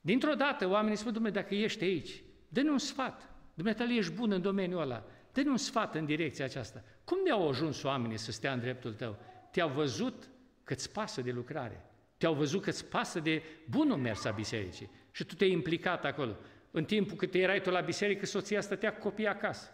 [0.00, 3.30] dintr-o dată oamenii spun, Dumnezeu, dacă ești aici, dă-ne un sfat.
[3.54, 5.04] Dumnezeu, ești bun în domeniul ăla.
[5.38, 6.82] Dă-ne un sfat în direcția aceasta.
[7.04, 9.16] Cum de-au ajuns oamenii să stea în dreptul tău?
[9.50, 10.28] Te-au văzut
[10.64, 11.84] că îți pasă de lucrare.
[12.16, 14.90] Te-au văzut că îți pasă de bunul mers a bisericii.
[15.10, 16.36] Și tu te-ai implicat acolo.
[16.70, 19.70] În timpul cât erai tu la biserică, soția stătea cu copiii acasă.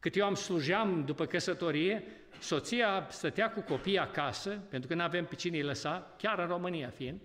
[0.00, 2.04] Cât eu am slujeam după căsătorie,
[2.40, 6.46] soția stătea cu copiii acasă, pentru că nu avem pe cine îi lăsa, chiar în
[6.46, 7.20] România fiind,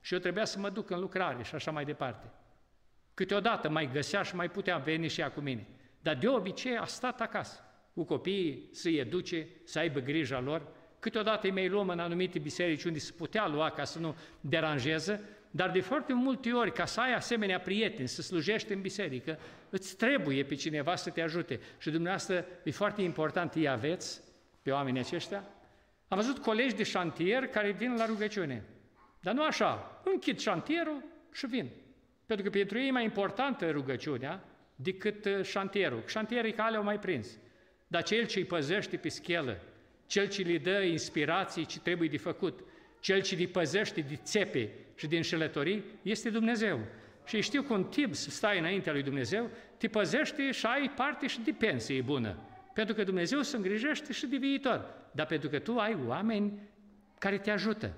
[0.00, 2.30] și eu trebuia să mă duc în lucrare și așa mai departe.
[3.14, 5.66] Câteodată mai găsea și mai putea veni și ea cu mine.
[6.08, 7.60] Dar de obicei a stat acasă,
[7.94, 10.66] cu copiii, să-i educe, să aibă grija lor.
[10.98, 15.20] Câteodată îi mai luăm în anumite biserici unde se putea lua ca să nu deranjeze,
[15.50, 19.38] dar de foarte multe ori, ca să ai asemenea prieteni, să slujești în biserică,
[19.70, 21.60] îți trebuie pe cineva să te ajute.
[21.78, 24.20] Și dumneavoastră e foarte important, îi aveți
[24.62, 25.44] pe oamenii aceștia.
[26.08, 28.64] Am văzut colegi de șantier care vin la rugăciune.
[29.20, 31.70] Dar nu așa, închid șantierul și vin.
[32.26, 34.47] Pentru că pentru ei e mai importantă rugăciunea
[34.80, 36.02] decât uh, șantierul.
[36.06, 37.38] Șantierii cale au mai prins.
[37.86, 39.60] Dar cel ce îi păzește pe schelă,
[40.06, 42.60] cel ce le dă inspirații ce trebuie de făcut,
[43.00, 46.80] cel ce îi păzește de țepe și de înșelătorii, este Dumnezeu.
[47.26, 51.26] Și știu că un timp să stai înaintea lui Dumnezeu, te păzește și ai parte
[51.26, 52.36] și de pensie bună.
[52.74, 54.94] Pentru că Dumnezeu se îngrijește și de viitor.
[55.12, 56.60] Dar pentru că tu ai oameni
[57.18, 57.92] care te ajută.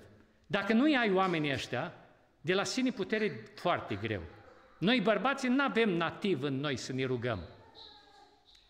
[0.47, 1.95] Dacă nu ai oamenii ăștia,
[2.41, 4.22] de la sine putere foarte greu.
[4.81, 7.41] Noi bărbații nu avem nativ în noi să ne rugăm.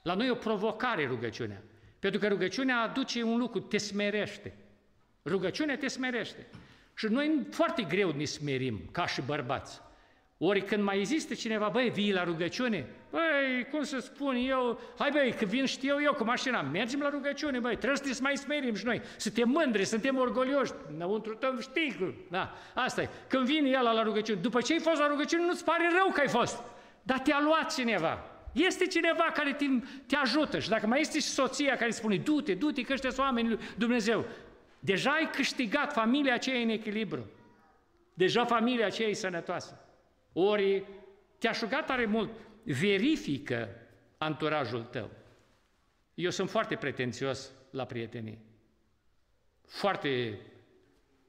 [0.03, 1.63] La noi e o provocare rugăciunea.
[1.99, 4.57] Pentru că rugăciunea aduce un lucru, te smerește.
[5.25, 6.47] Rugăciunea te smerește.
[6.95, 9.81] Și noi foarte greu ne smerim, ca și bărbați.
[10.43, 12.87] Ori când mai există cineva, băi, vii la rugăciune?
[13.11, 17.09] Băi, cum să spun eu, hai băi, că vin știu eu cu mașina, mergem la
[17.09, 21.59] rugăciune, băi, trebuie să te mai smerim și noi, suntem mândri, suntem orgolioși, înăuntru tău
[21.59, 23.09] știi, da, asta e.
[23.29, 26.21] Când vine el la rugăciune, după ce ai fost la rugăciune, nu-ți pare rău că
[26.21, 26.63] ai fost,
[27.03, 28.25] dar te-a luat cineva.
[28.53, 29.65] Este cineva care te,
[30.07, 33.27] te ajută și dacă mai este și soția care spune, du-te, du-te, că ăștia sunt
[33.27, 34.25] oamenii lui Dumnezeu,
[34.79, 37.31] deja ai câștigat familia aceea în echilibru.
[38.15, 39.85] Deja familia aceea e sănătoasă.
[40.33, 40.87] Ori
[41.39, 42.31] te-aș ruga tare mult,
[42.63, 43.69] verifică
[44.19, 45.11] anturajul tău.
[46.15, 48.39] Eu sunt foarte pretențios la prietenie.
[49.67, 50.39] Foarte...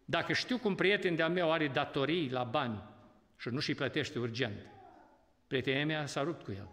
[0.05, 2.83] Dacă știu cum prieten de-a meu are datorii la bani
[3.37, 4.67] și nu și plătește urgent,
[5.47, 6.67] prietenia mea s-a rupt cu el.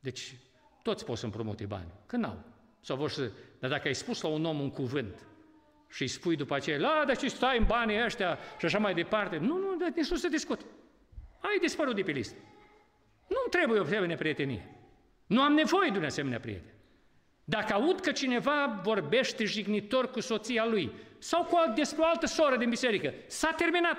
[0.00, 0.36] Deci,
[0.82, 2.44] toți pot să împrumute bani, că n-au.
[2.80, 3.30] Sau vor să...
[3.58, 5.26] Dar dacă ai spus la un om un cuvânt
[5.96, 8.94] și îi spui după aceea, la, dar ce stai în banii ăștia și așa mai
[8.94, 10.64] departe, nu, nu, dar nici nu se discută.
[11.40, 12.36] Ai dispărut de pe listă.
[13.26, 14.68] Nu trebuie o asemenea prietenie.
[15.26, 16.74] Nu am nevoie de un asemenea prieten.
[17.44, 22.56] Dacă aud că cineva vorbește jignitor cu soția lui sau cu despre o altă soră
[22.56, 23.96] din biserică, s-a terminat.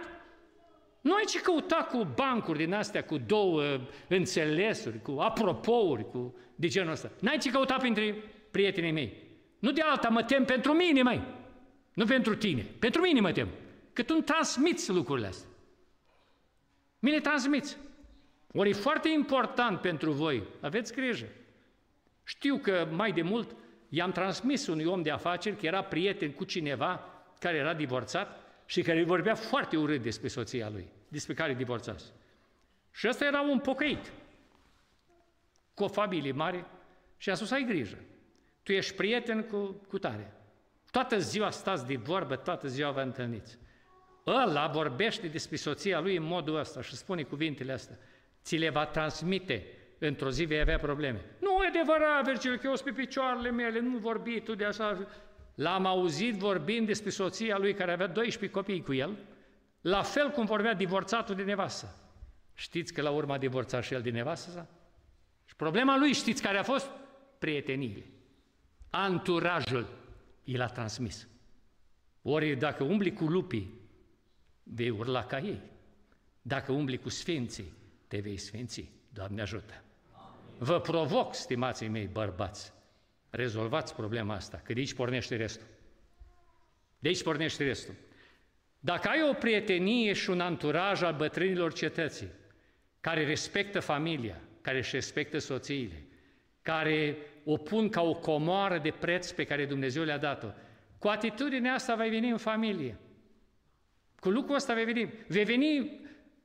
[1.01, 3.63] Nu ai ce căuta cu bancuri din astea, cu două
[4.07, 7.11] înțelesuri, cu apropouri, cu de genul ăsta.
[7.19, 8.15] N-ai ce căuta printre
[8.51, 9.23] prietenii mei.
[9.59, 11.36] Nu de alta, mă tem pentru mine, mai.
[11.97, 12.65] Nu pentru tine.
[12.79, 13.47] Pentru mine mă tem.
[13.93, 15.49] Că tu îmi transmiți lucrurile astea.
[16.99, 17.77] Mine transmiți.
[18.53, 21.25] Ori e foarte important pentru voi, aveți grijă.
[22.23, 23.55] Știu că mai de mult
[23.89, 27.05] i-am transmis unui om de afaceri că era prieten cu cineva
[27.39, 32.05] care era divorțat și care vorbea foarte urât despre soția lui, despre care divorțase.
[32.91, 34.11] Și ăsta era un pocăit,
[35.73, 36.65] cu o familie mare
[37.17, 37.97] și a spus, ai grijă,
[38.63, 40.36] tu ești prieten cu, cu tare.
[40.91, 43.57] Toată ziua stați de vorbă, toată ziua vă întâlniți.
[44.25, 47.97] Ăla vorbește despre soția lui în modul ăsta și spune cuvintele astea.
[48.43, 49.65] Ți le va transmite
[49.99, 51.25] într-o zi vei avea probleme.
[51.39, 55.07] Nu e adevărat, Virgil, că eu sunt pe picioarele mele, nu vorbi tu de așa.
[55.55, 59.17] L-am auzit vorbind despre soția lui care avea 12 copii cu el,
[59.81, 61.95] la fel cum vorbea divorțatul de nevastă.
[62.53, 64.67] Știți că la urma a divorțat și el din nevastă sa?
[65.45, 66.89] Și problema lui, știți care a fost?
[67.39, 68.05] Prieteniile.
[68.89, 69.88] Anturajul
[70.47, 71.27] i l-a transmis.
[72.21, 73.73] Ori dacă umbli cu lupii,
[74.63, 75.61] vei urla ca ei.
[76.41, 77.73] Dacă umbli cu sfinții,
[78.07, 78.89] te vei sfinți.
[79.13, 79.83] Doamne ajută!
[80.57, 82.73] Vă provoc, stimații mei bărbați,
[83.29, 85.67] rezolvați problema asta, că de aici pornește restul.
[86.99, 87.93] De aici pornește restul.
[88.79, 92.29] Dacă ai o prietenie și un anturaj al bătrânilor cetății,
[92.99, 96.07] care respectă familia, care își respectă soțiile,
[96.61, 97.17] care
[97.49, 100.47] o pun ca o comoară de preț pe care Dumnezeu le-a dat-o,
[100.99, 102.97] cu atitudinea asta vei veni în familie.
[104.19, 105.13] Cu lucrul ăsta vei veni.
[105.27, 105.99] Vei, veni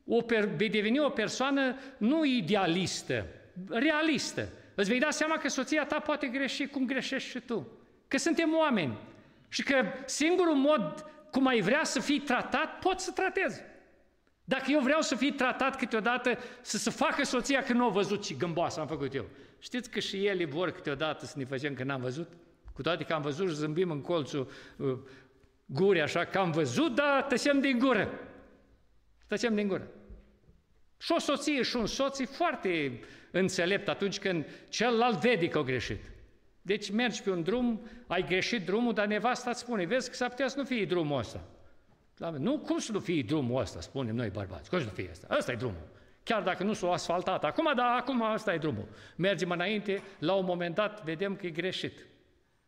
[0.07, 0.21] o,
[0.57, 3.27] vei deveni o persoană nu idealistă,
[3.69, 4.49] realistă.
[4.75, 7.67] Îți vei da seama că soția ta poate greși cum greșești și tu.
[8.09, 8.99] Că suntem oameni.
[9.49, 13.61] Și că singurul mod cum ai vrea să fii tratat, poți să tratezi.
[14.45, 18.23] Dacă eu vreau să fii tratat câteodată, să se facă soția că nu a văzut
[18.23, 19.25] ce gâmboasă am făcut eu.
[19.59, 22.33] Știți că și ele vor câteodată să ne facem că n-am văzut?
[22.73, 24.99] Cu toate că am văzut și zâmbim în colțul uh,
[25.67, 28.09] guri așa, că am văzut, dar tăcem din gură.
[29.27, 29.89] Tăcem din gură.
[30.99, 35.63] Și o soție și un soț e foarte înțelept atunci când celălalt vede că a
[35.63, 36.01] greșit.
[36.63, 40.29] Deci mergi pe un drum, ai greșit drumul, dar nevasta îți spune, vezi că s-ar
[40.29, 41.45] putea să nu fie drumul ăsta.
[42.19, 45.37] Nu, cum să nu fie drumul ăsta, spunem noi bărbați, cum să nu fie ăsta?
[45.39, 45.89] Ăsta e drumul.
[46.23, 48.89] Chiar dacă nu s-o asfaltat acum, dar acum ăsta e drumul.
[49.17, 52.07] Mergem înainte, la un moment dat vedem că e greșit.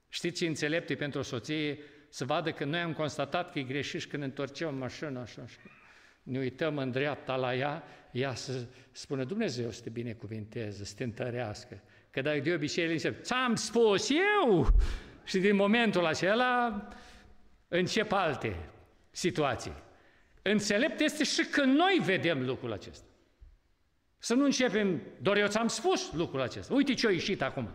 [0.08, 1.78] Știți ce înțelept e pentru o soție
[2.08, 5.60] să vadă că noi am constatat că e greșit și când întorceam mașina așa, așa
[6.24, 11.04] ne uităm în dreapta la ea, ea să spună Dumnezeu să te binecuvinteze, să te
[11.04, 11.82] întărească.
[12.10, 14.66] Că dacă de obicei el zice, ți-am spus eu!
[15.24, 16.88] Și din momentul acela
[17.68, 18.56] încep alte
[19.14, 19.72] situații.
[20.42, 23.06] Înțelept este și că noi vedem lucrul acesta.
[24.18, 26.74] Să nu începem, doar eu ți-am spus lucrul acesta.
[26.74, 27.68] Uite ce a ieșit acum.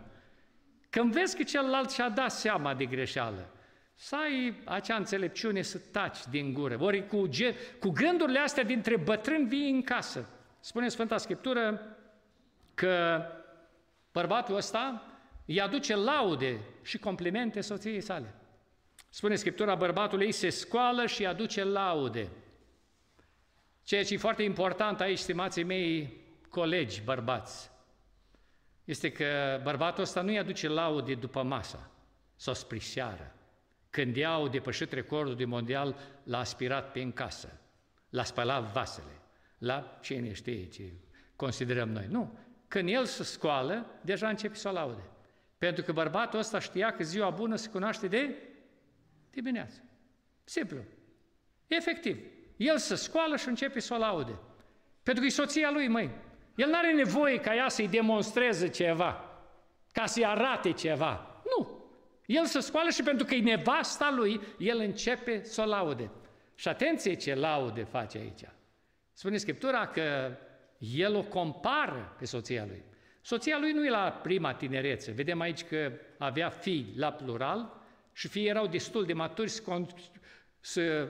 [0.89, 3.53] Când vezi că celălalt și-a dat seama de greșeală,
[3.95, 6.77] să ai acea înțelepciune să taci din gură.
[6.79, 10.29] Ori cu, ge- cu gândurile astea dintre bătrâni vii în casă.
[10.59, 11.97] Spune Sfânta Scriptură
[12.73, 13.25] că
[14.11, 15.03] bărbatul ăsta
[15.45, 18.33] îi aduce laude și complimente soției sale.
[19.09, 22.29] Spune Scriptura, bărbatul ei se scoală și îi aduce laude.
[23.83, 26.17] Ceea ce e foarte important aici, stimații mei
[26.49, 27.71] colegi bărbați,
[28.83, 31.91] este că bărbatul ăsta nu îi aduce laude după masa
[32.35, 33.35] sau spre seară,
[33.89, 37.59] când ea au depășit recordul de mondial, l-a aspirat pe în casă,
[38.09, 39.21] l-a spălat vasele,
[39.57, 40.83] la cine știe ce
[41.35, 42.05] considerăm noi.
[42.09, 42.37] Nu.
[42.67, 45.03] Când el se scoală, deja începe să o laude.
[45.57, 48.35] Pentru că bărbatul ăsta știa că ziua bună se cunoaște de
[49.31, 49.83] dimineață.
[50.43, 50.77] Simplu.
[51.67, 52.17] Efectiv.
[52.57, 54.39] El se scoală și începe să o laude.
[55.03, 56.09] Pentru că e soția lui, măi.
[56.55, 59.39] El nu are nevoie ca ea să-i demonstreze ceva,
[59.91, 61.41] ca să-i arate ceva.
[61.57, 61.83] Nu.
[62.25, 66.11] El se scoală și pentru că e nevasta lui, el începe să o laude.
[66.55, 68.41] Și atenție ce laude face aici.
[69.13, 70.37] Spune Scriptura că
[70.77, 72.83] el o compară pe soția lui.
[73.21, 75.11] Soția lui nu e la prima tinerețe.
[75.11, 77.78] Vedem aici că avea fii la plural
[78.19, 80.11] și fiii erau destul de maturi să, con-
[80.59, 81.09] să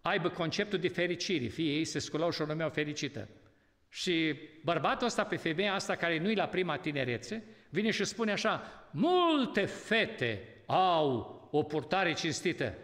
[0.00, 1.46] aibă conceptul de fericire.
[1.46, 3.28] Fiii ei se sculau și o numeau fericită.
[3.88, 4.34] Și
[4.64, 8.86] bărbatul ăsta pe femeia asta care nu e la prima tinerețe, vine și spune așa,
[8.90, 12.74] multe fete au o purtare cinstită,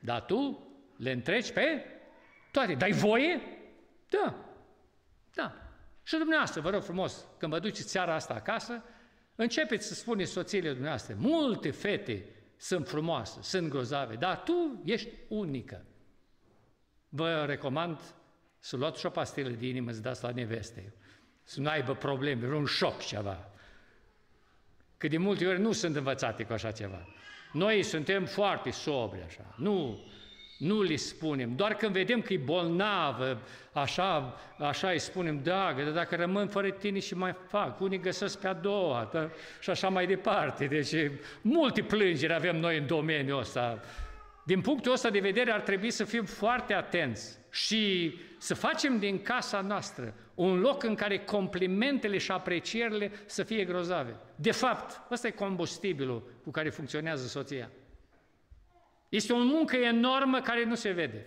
[0.00, 1.84] dar tu le întreci pe
[2.50, 2.74] toate.
[2.74, 3.40] Dai voie?
[4.08, 4.34] Da.
[5.34, 5.54] Da.
[6.02, 8.84] Și dumneavoastră, vă rog frumos, când vă duceți seara asta acasă,
[9.34, 15.84] începeți să spuneți soțiile dumneavoastră, multe fete sunt frumoase, sunt grozave, dar tu ești unică.
[17.08, 18.00] Vă recomand
[18.58, 20.94] să luați și o pastilă de inimă, să dați la neveste,
[21.42, 23.50] să nu aibă probleme, un șoc ceva.
[24.96, 27.06] Că de multe ori nu sunt învățate cu așa ceva.
[27.52, 30.04] Noi suntem foarte sobri așa, nu
[30.64, 33.38] nu li spunem, doar când vedem că e bolnavă,
[33.72, 38.38] așa, așa îi spunem, da, că dacă rămân fără tine și mai fac, unii găsesc
[38.38, 39.28] pe a doua, da?
[39.60, 40.66] și așa mai departe.
[40.66, 40.94] Deci
[41.40, 43.80] multe plângeri avem noi în domeniul ăsta.
[44.44, 49.22] Din punctul ăsta de vedere ar trebui să fim foarte atenți și să facem din
[49.22, 54.16] casa noastră un loc în care complimentele și aprecierile să fie grozave.
[54.34, 57.70] De fapt, ăsta e combustibilul cu care funcționează soția.
[59.14, 61.26] Este o muncă enormă care nu se vede.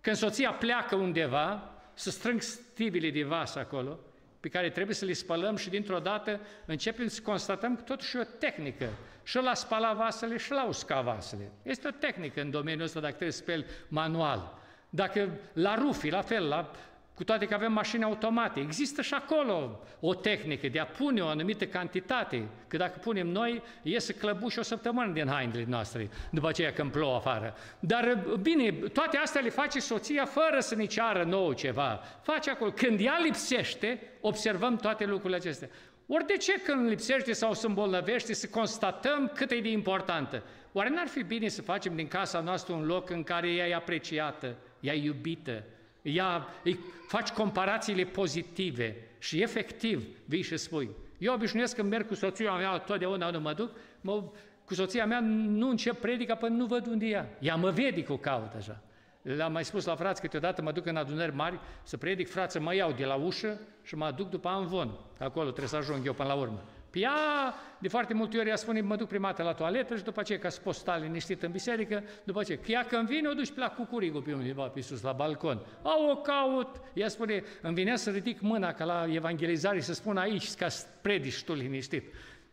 [0.00, 3.98] Când soția pleacă undeva, să strâng stibile de vas acolo,
[4.40, 8.20] pe care trebuie să le spălăm și dintr-o dată începem să constatăm că totuși e
[8.20, 8.88] o tehnică.
[9.22, 11.50] Și la spala vasele și la usca vasele.
[11.62, 14.58] Este o tehnică în domeniul ăsta dacă trebuie să speli manual.
[14.90, 16.70] Dacă la rufi, la fel, la
[17.14, 18.60] cu toate că avem mașini automate.
[18.60, 23.62] Există și acolo o tehnică de a pune o anumită cantitate, că dacă punem noi,
[23.82, 27.54] iese clăbuși o săptămână din hainele noastre, după aceea când plouă afară.
[27.78, 32.00] Dar bine, toate astea le face soția fără să ne ceară nou ceva.
[32.22, 32.70] Face acolo.
[32.70, 35.68] Când ea lipsește, observăm toate lucrurile acestea.
[36.06, 40.42] Ori de ce când lipsește sau se îmbolnăvește să constatăm cât e de importantă?
[40.72, 43.74] Oare n-ar fi bine să facem din casa noastră un loc în care ea e
[43.74, 45.64] apreciată, ea e iubită,
[46.02, 46.78] ea, îi
[47.08, 50.90] faci comparațiile pozitive și efectiv vii și spui.
[51.18, 54.22] Eu obișnuiesc când merg cu soția mea, totdeauna nu mă duc, mă,
[54.64, 57.28] cu soția mea nu încep predica până nu văd unde e ea.
[57.40, 58.82] Ea mă vede cu caut așa.
[59.22, 62.74] Le-am mai spus la frați, câteodată mă duc în adunări mari să predic, frață mă
[62.74, 64.98] iau de la ușă și mă duc după Anvon.
[65.18, 66.62] Acolo trebuie să ajung eu până la urmă.
[66.92, 70.02] Păi ea, de foarte multe ori, ea spune, mă duc prima dată la toaletă și
[70.02, 73.28] după aceea, ca să poți sta liniștit în biserică, după aceea, că ea când vine,
[73.28, 75.66] o duci pe la cucurigul pe undeva pe sus, la balcon.
[75.82, 79.94] Au, o caut, ea spune, îmi vinea să ridic mâna ca la evangelizare și să
[79.94, 82.04] spun aici, ca să predici tu liniștit.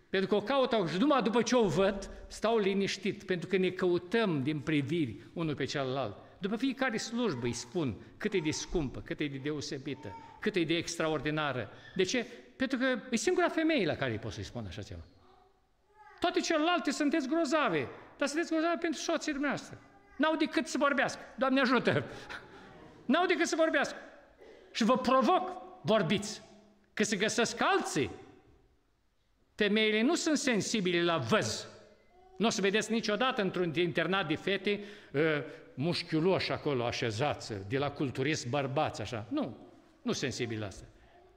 [0.10, 3.70] Pentru că o caut și numai după ce o văd, stau liniștit, pentru că ne
[3.70, 6.18] căutăm din priviri unul pe celălalt.
[6.38, 10.64] După fiecare slujbă îi spun cât e de scumpă, cât e de deosebită, cât e
[10.64, 11.70] de extraordinară.
[11.96, 12.26] De ce?
[12.60, 15.01] Pentru că e singura femeie la care îi pot să-i spun așa ceva.
[16.20, 17.88] Toate celelalte sunteți grozave,
[18.18, 19.78] dar sunteți grozave pentru soții dumneavoastră.
[20.18, 21.20] N-au decât să vorbească.
[21.38, 22.03] Doamne ajută!
[23.12, 23.95] N-au decât să vorbească.
[24.72, 26.41] Și vă provoc, vorbiți,
[26.93, 28.12] că se găsesc alții.
[29.55, 31.68] Femeile nu sunt sensibile la văz.
[32.38, 34.80] Nu o să vedeți niciodată într-un internat de fete
[35.14, 35.22] uh,
[35.74, 39.26] mușchiuloși acolo așezați, de la culturist bărbați, așa.
[39.30, 39.57] Nu,
[40.01, 40.86] nu sensibile la asta.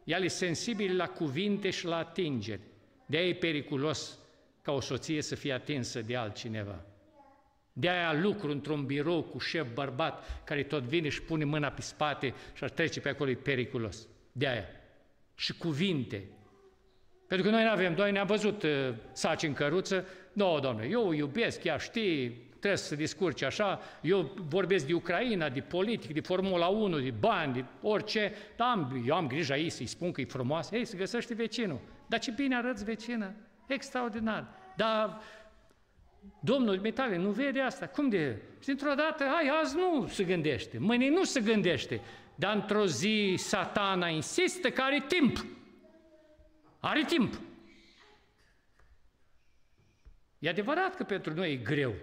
[0.05, 2.61] El e sensibil la cuvinte și la atingeri.
[3.07, 4.19] De aia e periculos
[4.63, 6.85] ca o soție să fie atinsă de altcineva.
[7.73, 11.81] De aia lucru într-un birou cu șef bărbat care tot vine și pune mâna pe
[11.81, 14.09] spate și ar trece pe acolo, e periculos.
[14.33, 14.67] De aia.
[15.35, 16.29] Și cuvinte.
[17.27, 21.13] Pentru că noi nu avem, noi ne-am văzut uh, saci în căruță, nu, domnule, eu
[21.13, 26.21] iubesc, ea știi, trebuie să se discurce așa, eu vorbesc de Ucraina, de politic, de
[26.21, 30.21] Formula 1, de bani, de orice, dar am, eu am grijă aici să-i spun că
[30.21, 31.81] e frumoasă, ei, se găsește vecinul.
[32.07, 33.35] Dar ce bine arăți vecină,
[33.67, 34.49] extraordinar.
[34.77, 35.21] Dar
[36.41, 37.87] Domnul Mitale nu vede asta.
[37.87, 38.43] Cum de?
[38.61, 42.01] Și dintr-o dată, hai, azi nu se gândește, mâine nu se gândește.
[42.35, 45.47] Dar într-o zi satana insistă că are timp.
[46.81, 47.41] Are timp.
[50.39, 51.95] E adevărat că pentru noi e greu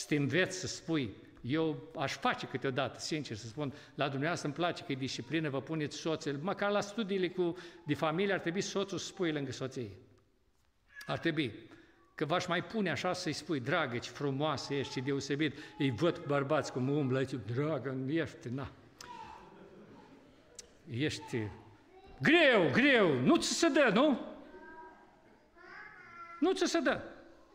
[0.00, 4.56] să te înveți să spui, eu aș face câteodată, sincer să spun, la dumneavoastră îmi
[4.56, 8.60] place că e disciplină, vă puneți soțul, măcar la studiile cu, de familie ar trebui
[8.60, 9.90] soțul să spui lângă soție.
[11.06, 11.52] Ar trebui.
[12.14, 16.24] Că v-aș mai pune așa să-i spui, dragă, ce frumoasă ești, ce deosebit, îi văd
[16.26, 18.72] bărbați cum umblă, zic, dragă, ești, na.
[20.90, 21.48] Ești
[22.20, 24.20] greu, greu, nu ți se dă, nu?
[26.40, 27.00] Nu ți se dă.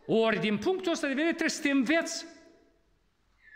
[0.06, 2.26] Ori din punctul ăsta de vedere trebuie să te înveți.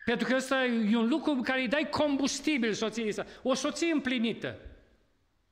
[0.09, 3.25] Pentru că ăsta e un lucru în care îi dai combustibil soției sa.
[3.41, 4.57] O soție împlinită.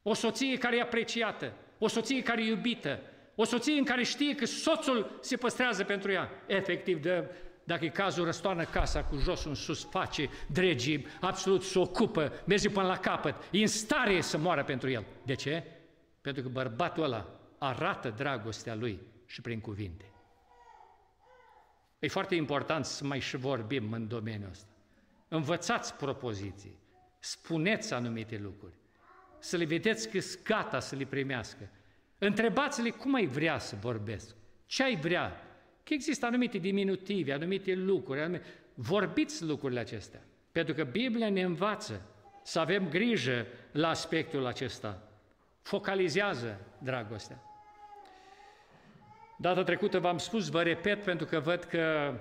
[0.02, 3.00] o soție care e apreciată, o soție care e iubită,
[3.36, 6.30] o soție în care știe că soțul se păstrează pentru ea.
[6.48, 7.30] Efectiv, de,
[7.64, 12.70] dacă e cazul, răstoarnă casa cu jos în sus, face dregii, absolut se ocupă, merge
[12.70, 15.06] până la capăt, e în stare să moară pentru el.
[15.24, 15.64] De ce?
[16.22, 20.12] Pentru că bărbatul ăla arată dragostea lui și prin cuvinte.
[22.00, 24.68] E foarte important să mai și vorbim în domeniul ăsta.
[25.28, 26.80] Învățați propoziții,
[27.20, 28.74] spuneți anumite lucruri,
[29.40, 31.70] să le vedeți că sunt gata să le primească.
[32.18, 34.36] Întrebați-le cum ai vrea să vorbesc,
[34.66, 35.42] ce ai vrea,
[35.84, 38.46] că există anumite diminutive, anumite lucruri, anumite...
[38.74, 40.24] vorbiți lucrurile acestea.
[40.52, 42.02] Pentru că Biblia ne învață
[42.44, 45.12] să avem grijă la aspectul acesta.
[45.62, 47.47] Focalizează dragostea.
[49.40, 52.14] Data trecută v-am spus, vă repet, pentru că văd că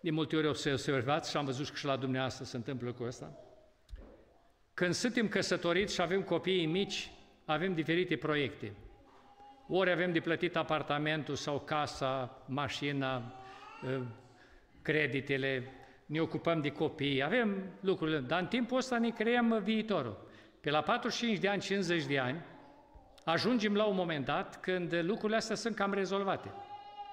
[0.00, 3.38] de multe ori observați și am văzut că și la dumneavoastră se întâmplă lucrul ăsta.
[4.74, 7.10] Când suntem căsătoriți și avem copiii mici,
[7.44, 8.72] avem diferite proiecte.
[9.68, 13.34] Ori avem de plătit apartamentul sau casa, mașina,
[13.86, 14.06] ă,
[14.82, 15.72] creditele,
[16.06, 20.26] ne ocupăm de copii, avem lucrurile, dar în timpul ăsta ne creăm viitorul.
[20.60, 22.42] Pe la 45 de ani, 50 de ani,
[23.24, 26.52] ajungem la un moment dat când lucrurile astea sunt cam rezolvate.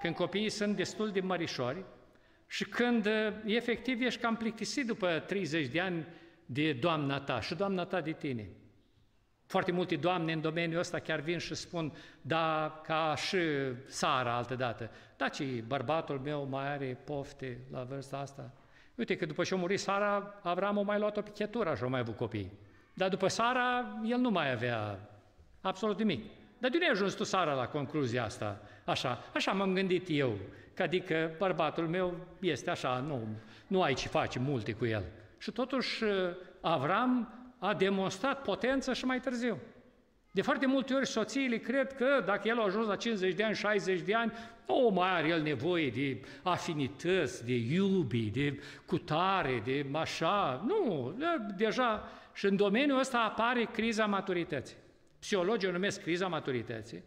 [0.01, 1.83] Când copiii sunt destul de mărișori
[2.47, 3.09] și când
[3.45, 6.07] efectiv ești cam plictisit după 30 de ani
[6.45, 8.49] de doamna ta și doamna ta de tine.
[9.45, 13.37] Foarte multe doamne în domeniul ăsta chiar vin și spun, da, ca și
[13.85, 18.53] Sara altă dată, da, ce bărbatul meu mai are pofte la vârsta asta.
[18.95, 21.87] Uite că după ce a murit Sara, Avram a mai luat o pichetură și a
[21.87, 22.51] mai avut copii.
[22.93, 24.99] Dar după Sara, el nu mai avea
[25.61, 26.23] absolut nimic.
[26.57, 28.61] Dar de unde ai ajuns tu, Sara, la concluzia asta?
[28.85, 30.37] Așa, așa m-am gândit eu,
[30.73, 33.27] că adică bărbatul meu este așa, nu,
[33.67, 35.03] nu ai ce face multe cu el.
[35.37, 36.03] Și totuși
[36.61, 39.57] Avram a demonstrat potență și mai târziu.
[40.31, 43.55] De foarte multe ori soțiile cred că dacă el a ajuns la 50 de ani,
[43.55, 44.31] 60 de ani,
[44.67, 50.63] nu mai are el nevoie de afinități, de iubi, de cutare, de așa.
[50.67, 51.13] Nu,
[51.57, 54.75] deja și în domeniul ăsta apare criza maturității.
[55.21, 57.03] Psihologii o numesc criza maturității.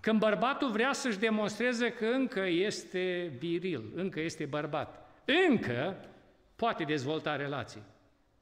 [0.00, 5.10] Când bărbatul vrea să-și demonstreze că încă este viril, încă este bărbat,
[5.48, 5.96] încă
[6.56, 7.82] poate dezvolta relații.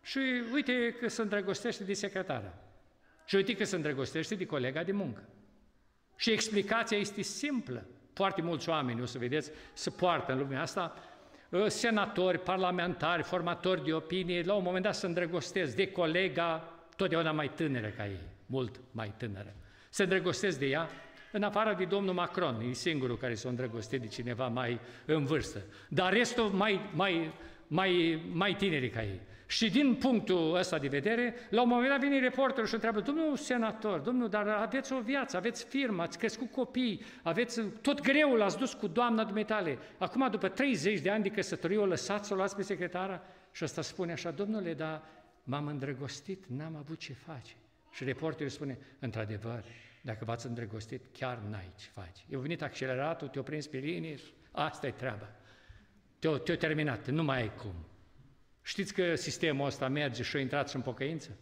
[0.02, 0.18] Și
[0.52, 2.58] uite că se îndrăgostește de secretară.
[3.24, 5.28] Și uite că se îndrăgostește de colega de muncă.
[6.16, 7.86] Și explicația este simplă.
[8.12, 10.94] Foarte mulți oameni, o să vedeți, se poartă în lumea asta,
[11.52, 17.32] ă, senatori, parlamentari, formatori de opinie, la un moment dat se îndrăgostesc de colega totdeauna
[17.32, 19.54] mai tânără ca ei, mult mai tânără.
[19.90, 20.88] Se îndrăgostesc de ea,
[21.32, 25.62] în afară de domnul Macron, e singurul care s-a îndrăgostit de cineva mai în vârstă.
[25.88, 27.32] Dar restul mai, mai,
[27.66, 29.20] mai, mai tineri ca ei.
[29.46, 33.36] Și din punctul ăsta de vedere, la un moment dat vine reporterul și întreabă, domnul
[33.36, 38.58] senator, domnul, dar aveți o viață, aveți firmă, ați crescut copii, aveți tot greul ați
[38.58, 39.78] dus cu doamna dumitale.
[39.98, 43.22] Acum, după 30 de ani de căsătorie, o lăsați, o luați pe secretara?
[43.52, 45.02] Și ăsta spune așa, domnule, dar
[45.44, 47.54] m-am îndrăgostit, n-am avut ce face.
[47.94, 49.64] Și reporterul spune, într-adevăr,
[50.02, 52.22] dacă v-ați îndrăgostit, chiar n-ai ce face.
[52.28, 55.28] E venit acceleratul, te-o prins pe linie și asta e treaba.
[56.18, 57.74] Te-o, te terminat, nu mai ai cum.
[58.62, 61.36] Știți că sistemul ăsta merge și a intrat și în pocăință?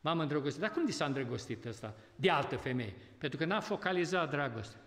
[0.00, 0.60] M-am îndrăgostit.
[0.60, 2.94] Dar cum de s-a îndrăgostit ăsta de altă femeie?
[3.18, 4.80] Pentru că n-a focalizat dragostea.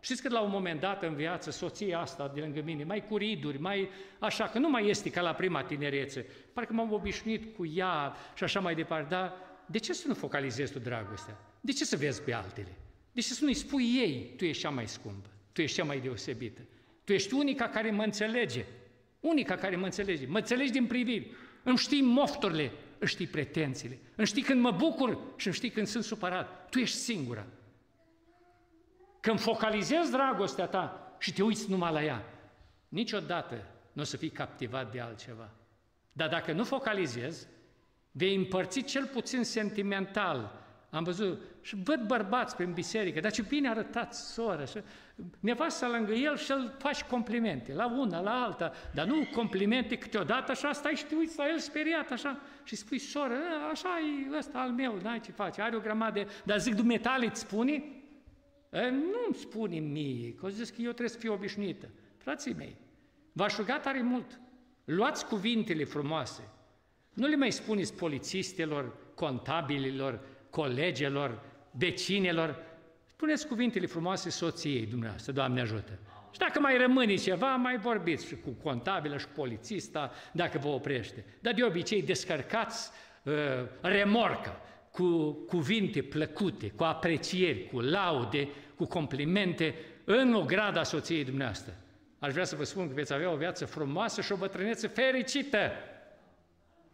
[0.00, 3.16] Știți că la un moment dat în viață, soția asta de lângă mine, mai cu
[3.16, 7.66] riduri, mai așa, că nu mai este ca la prima tinerețe, parcă m-am obișnuit cu
[7.66, 9.32] ea și așa mai departe, dar
[9.66, 11.38] de ce să nu focalizezi tu dragostea?
[11.60, 12.76] De ce să vezi pe altele?
[13.12, 16.00] De ce să nu-i spui ei, tu ești cea mai scumpă, tu ești cea mai
[16.00, 16.60] deosebită,
[17.04, 18.64] tu ești unica care mă înțelege,
[19.24, 20.26] Unica care mă înțelege.
[20.26, 21.30] Mă înțelegi din priviri.
[21.62, 23.98] Îmi știi mofturile, îmi știi pretențiile.
[24.16, 26.68] Îmi știi când mă bucur și îmi știi când sunt supărat.
[26.70, 27.46] Tu ești singura.
[29.20, 32.24] Când focalizezi dragostea ta și te uiți numai la ea,
[32.88, 35.50] niciodată nu o să fii captivat de altceva.
[36.12, 37.46] Dar dacă nu focalizezi,
[38.16, 40.64] vei împărți cel puțin sentimental
[40.94, 44.78] am văzut și văd bărbați prin biserică, dar ce bine arătați, soră, și
[45.40, 50.50] nevasta lângă el și îl faci complimente, la una, la alta, dar nu complimente câteodată,
[50.50, 53.36] așa stai și te uiți la el speriat, așa, și spui, soră,
[53.70, 56.28] așa e ăsta al meu, n-ai ce face, are o grămadă de...
[56.44, 57.84] Dar zic, dumetale îți spune?
[58.90, 61.88] Nu-mi spune mie, că zis că eu trebuie să fiu obișnuită.
[62.16, 62.76] Frații mei,
[63.32, 64.40] v-aș ruga tare mult,
[64.84, 66.48] luați cuvintele frumoase,
[67.14, 70.20] nu le mai spuneți polițistelor, contabililor,
[70.50, 72.62] colegelor, vecinelor,
[73.06, 75.98] spuneți cuvintele frumoase soției dumneavoastră, Doamne ajută.
[76.30, 80.68] Și dacă mai rămâne ceva, mai vorbiți și cu contabilă și cu polițista, dacă vă
[80.68, 81.24] oprește.
[81.40, 82.90] Dar de obicei descărcați
[83.22, 83.32] uh,
[83.80, 84.60] remorcă,
[84.90, 89.74] cu cuvinte plăcute, cu aprecieri, cu laude, cu complimente
[90.04, 91.74] în ograda soției dumneavoastră.
[92.18, 95.72] Aș vrea să vă spun că veți avea o viață frumoasă și o bătrânețe fericită.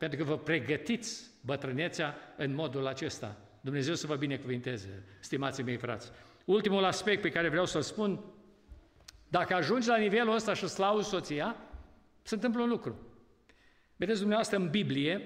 [0.00, 3.36] Pentru că vă pregătiți bătrânețea în modul acesta.
[3.60, 6.10] Dumnezeu să vă binecuvinteze, stimații mei frați.
[6.44, 8.20] Ultimul aspect pe care vreau să-l spun,
[9.28, 11.56] dacă ajungi la nivelul ăsta și îți lauzi soția,
[12.22, 12.98] se întâmplă un lucru.
[13.96, 15.20] Vedeți dumneavoastră în Biblie,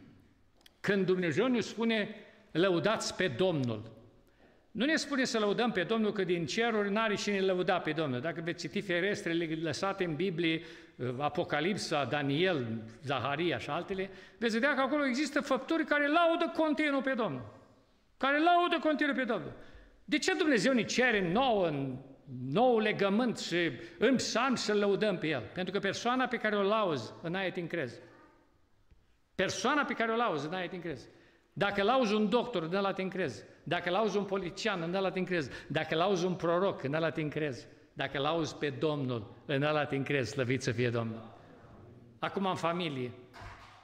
[0.86, 2.14] când Dumnezeu ne spune
[2.50, 3.90] lăudați pe Domnul,
[4.74, 8.20] nu ne spune să lăudăm pe Domnul că din ceruri n-are cine lăuda pe Domnul.
[8.20, 10.62] Dacă veți citi ferestrele lăsate în Biblie,
[11.18, 17.14] Apocalipsa, Daniel, Zaharia și altele, veți vedea că acolo există făpturi care laudă continuu pe
[17.16, 17.54] Domnul.
[18.16, 19.52] Care laudă continuu pe Domnul.
[20.04, 21.96] De ce Dumnezeu ne cere nouă în
[22.50, 25.50] nou legământ și în psalm să lăudăm pe El?
[25.52, 28.00] Pentru că persoana pe care o lauzi, în aia te încrezi.
[29.34, 31.08] Persoana pe care o lauzi, în aia te încrezi.
[31.56, 33.44] Dacă lauzi un doctor, în ăla te încrezi.
[33.62, 35.50] Dacă lauzi un polician, în ăla te încrezi.
[35.68, 37.66] Dacă lauzi un proroc, în ăla te încrezi.
[37.92, 41.32] Dacă lauzi pe Domnul, în ăla te încrezi, slăvit să fie Domnul.
[42.18, 43.10] Acum în familie,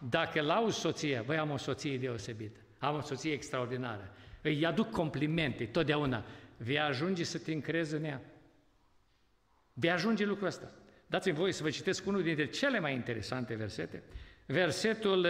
[0.09, 5.65] dacă lauzi soția, voi am o soție deosebită, am o soție extraordinară, îi aduc complimente
[5.65, 6.25] totdeauna,
[6.57, 8.23] vei ajunge să te încrezi în ea.
[9.73, 10.71] Vei ajunge lucrul ăsta.
[11.07, 14.03] Dați-mi voie să vă citesc unul dintre cele mai interesante versete.
[14.47, 15.27] Versetul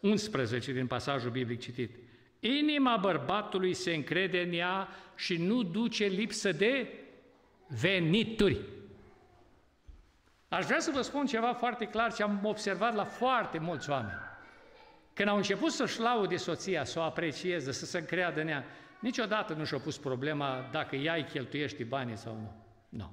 [0.00, 1.96] 11 uh, din pasajul biblic citit.
[2.40, 6.92] Inima bărbatului se încrede în ea și nu duce lipsă de
[7.66, 8.60] venituri.
[10.48, 14.18] Aș vrea să vă spun ceva foarte clar ce am observat la foarte mulți oameni.
[15.12, 18.64] Când au început să-și laude soția, să o aprecieze, să se încreadă în ea,
[19.00, 22.52] niciodată nu și-au pus problema dacă ea îi cheltuiești banii sau nu.
[22.88, 23.12] Nu.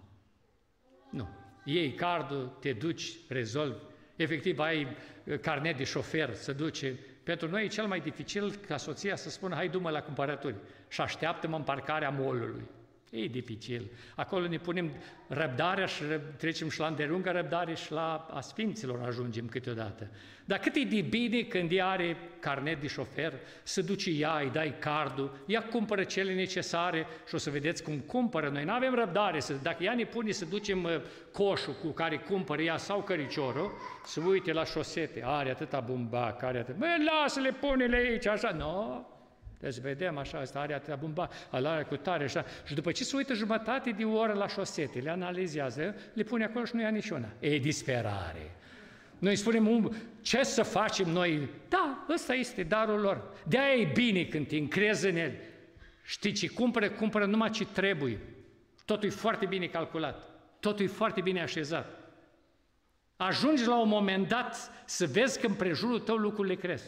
[1.10, 1.28] Nu.
[1.64, 3.78] Iei cardul, te duci, rezolvi.
[4.16, 4.88] Efectiv, ai
[5.24, 7.00] uh, carnet de șofer, să duce.
[7.24, 10.56] Pentru noi e cel mai dificil ca soția să spună, hai, du-mă la cumpărături
[10.88, 12.64] și așteaptă-mă în parcarea molului.
[13.16, 13.92] E dificil.
[14.16, 14.92] Acolo ne punem
[15.28, 16.04] răbdarea și
[16.38, 20.10] trecem și la îndelungă răbdare și la a Sfinților ajungem câteodată.
[20.46, 23.34] Dar cât e de bine când ea are carnet de șofer,
[23.64, 28.00] să duce ea, îi dai cardul, ea cumpără cele necesare și o să vedeți cum
[28.00, 28.50] cumpără.
[28.50, 31.02] Noi nu avem răbdare, să, dacă ea ne pune să ducem uh,
[31.32, 33.72] coșul cu care cumpără ea sau căriciorul,
[34.06, 36.78] să uite la șosete, are atâta bumbac, are atâta...
[36.78, 36.86] Bă,
[37.22, 39.15] lasă-le, pune-le aici, așa, nu, no,
[39.70, 42.46] deci vedem așa, asta are atâta bumba, are cu tare, așa.
[42.66, 46.66] Și după ce se uită jumătate de oră la șosete, le analizează, le pune acolo
[46.66, 47.28] și nu ia niciuna.
[47.40, 48.56] E disperare.
[49.20, 51.50] Noi spunem, ce să facem noi?
[51.70, 53.34] Da, ăsta este darul lor.
[53.48, 55.32] de aia e bine când te încrezi în el.
[56.04, 58.20] Știi ce cumpără, cumpără numai ce trebuie.
[58.86, 60.30] Totul e foarte bine calculat.
[60.60, 62.00] Totul e foarte bine așezat.
[63.16, 66.86] Ajungi la un moment dat să vezi că în prejurul tău lucrurile cresc.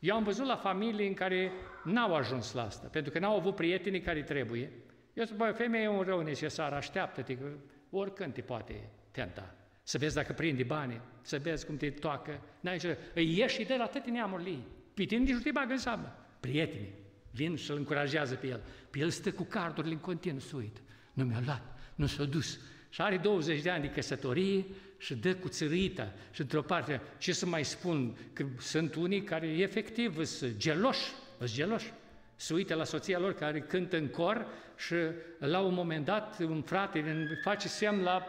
[0.00, 1.52] Eu am văzut la familii în care
[1.84, 4.72] n-au ajuns la asta, pentru că n-au avut prietenii care trebuie.
[5.14, 7.46] Eu zic, băi, femeia e un rău necesar, așteaptă-te, că
[7.90, 9.54] oricând te poate tenta.
[9.82, 12.40] Să vezi dacă prinde bani, să vezi cum te toacă.
[12.60, 12.98] N-ai ce...
[13.14, 14.66] Îi ieși și de la toate neamurile ei.
[14.94, 16.16] Pe tine nici nu te bagă în seamă.
[16.40, 16.94] Prietenii
[17.30, 18.60] vin și îl încurajează pe el.
[18.90, 20.82] Pe el stă cu cardurile în continuu, să uit.
[21.12, 22.60] Nu mi-a luat, nu s-a dus.
[22.88, 24.64] Și are 20 de ani de căsătorie
[25.00, 26.12] și dă cu țărâita.
[26.30, 31.12] Și într-o parte, ce să mai spun, că sunt unii care efectiv sunt geloși
[31.46, 31.92] sunt geloși.
[32.36, 34.46] Se uită la soția lor care cântă în cor
[34.76, 34.94] și
[35.38, 38.26] la un moment dat un frate face semn la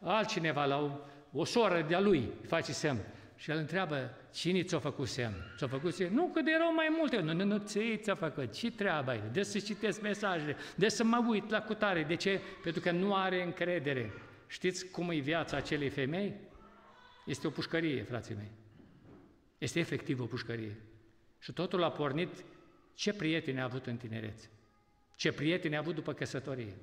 [0.00, 0.90] altcineva, la o,
[1.32, 2.98] o soră de-a lui, face semn.
[3.36, 5.34] Și el întreabă, cine ți-a făcut semn?
[5.56, 6.14] Ți-a făcut semn?
[6.14, 7.20] Nu, că de erau mai multe.
[7.20, 8.52] Nu, nu, nu, ți ți-a făcut.
[8.52, 9.22] Ce treaba ai?
[9.32, 12.02] De să citesc mesajele, de să mă uit la cutare.
[12.02, 12.40] De ce?
[12.62, 14.12] Pentru că nu are încredere.
[14.46, 16.34] Știți cum e viața acelei femei?
[17.26, 18.50] Este o pușcărie, frații mei.
[19.58, 20.76] Este efectiv o pușcărie.
[21.38, 22.44] Și totul a pornit
[22.94, 24.50] ce prieteni a avut în tinerețe,
[25.14, 26.76] ce prieteni a avut după căsătorie.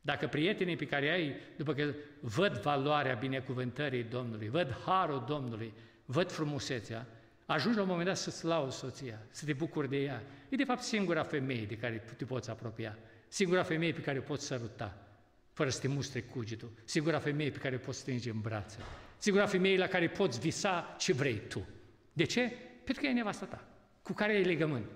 [0.00, 5.72] Dacă prietenii pe care ai, după că văd valoarea binecuvântării Domnului, văd harul Domnului,
[6.04, 7.06] văd frumusețea,
[7.46, 10.22] ajungi la un moment dat să-ți lauzi soția, să te bucuri de ea.
[10.48, 12.98] E de fapt singura femeie de care te poți apropia,
[13.28, 15.11] singura femeie pe care o poți săruta,
[15.52, 18.78] fără să te mustre cugetul, singura femeie pe care o poți strânge în brațe,
[19.18, 21.68] singura femeie la care poți visa ce vrei tu.
[22.12, 22.52] De ce?
[22.84, 23.64] Pentru că e nevasta ta,
[24.02, 24.86] cu care ai legământ.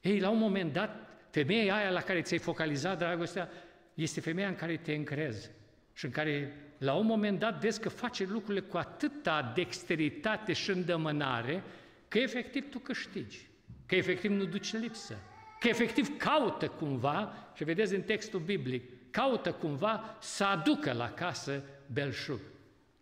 [0.00, 3.50] Ei, la un moment dat, femeia aia la care ți-ai focalizat dragostea,
[3.94, 5.50] este femeia în care te încrezi
[5.92, 10.70] și în care, la un moment dat, vezi că face lucrurile cu atâta dexteritate și
[10.70, 11.62] îndămânare,
[12.08, 13.48] că efectiv tu câștigi,
[13.86, 15.16] că efectiv nu duci lipsă,
[15.60, 21.62] că efectiv caută cumva, și vedeți în textul biblic, caută cumva să aducă la casă
[21.92, 22.40] belșug.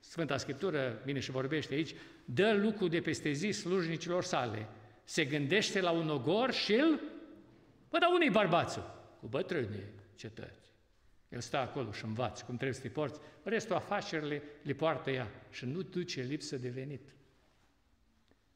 [0.01, 1.95] Sfânta Scriptură vine și vorbește aici,
[2.25, 4.69] dă lucru de peste zi slujnicilor sale,
[5.05, 7.01] se gândește la un ogor și îl...
[7.91, 8.95] Bă, dar unde-i bărbațul?
[9.21, 9.85] Cu bătrânii
[10.15, 10.73] cetăți.
[11.29, 13.21] El stă acolo și învață cum trebuie să te porți.
[13.43, 17.15] Restul afacerile le poartă ea și nu duce lipsă de venit.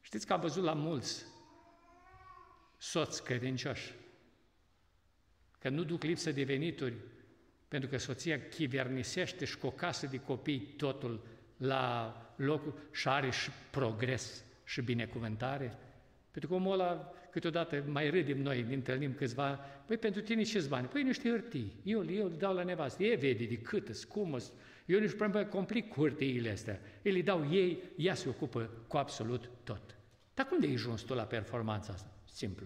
[0.01, 1.25] Știți că am văzut la mulți
[2.77, 3.93] soți credincioși
[5.59, 6.95] că nu duc lipsă de venituri
[7.71, 11.25] pentru că soția chivernisește și cu o casă de copii totul
[11.57, 15.77] la locul și are și progres și binecuvântare.
[16.31, 19.49] Pentru că omul ăla, câteodată mai râdem noi, ne întâlnim câțiva,
[19.85, 20.87] păi pentru tine ce bani?
[20.87, 24.37] Păi niște hârtii, eu, eu le dau la nevastă, e vede de câtă, scumă,
[24.85, 26.79] eu nu știu, mă complic cu hârtiile astea.
[27.01, 29.95] Ei le dau ei, ea se ocupă cu absolut tot.
[30.33, 32.13] Dar cum de ai ajuns tu la performanța asta?
[32.25, 32.65] Simplu.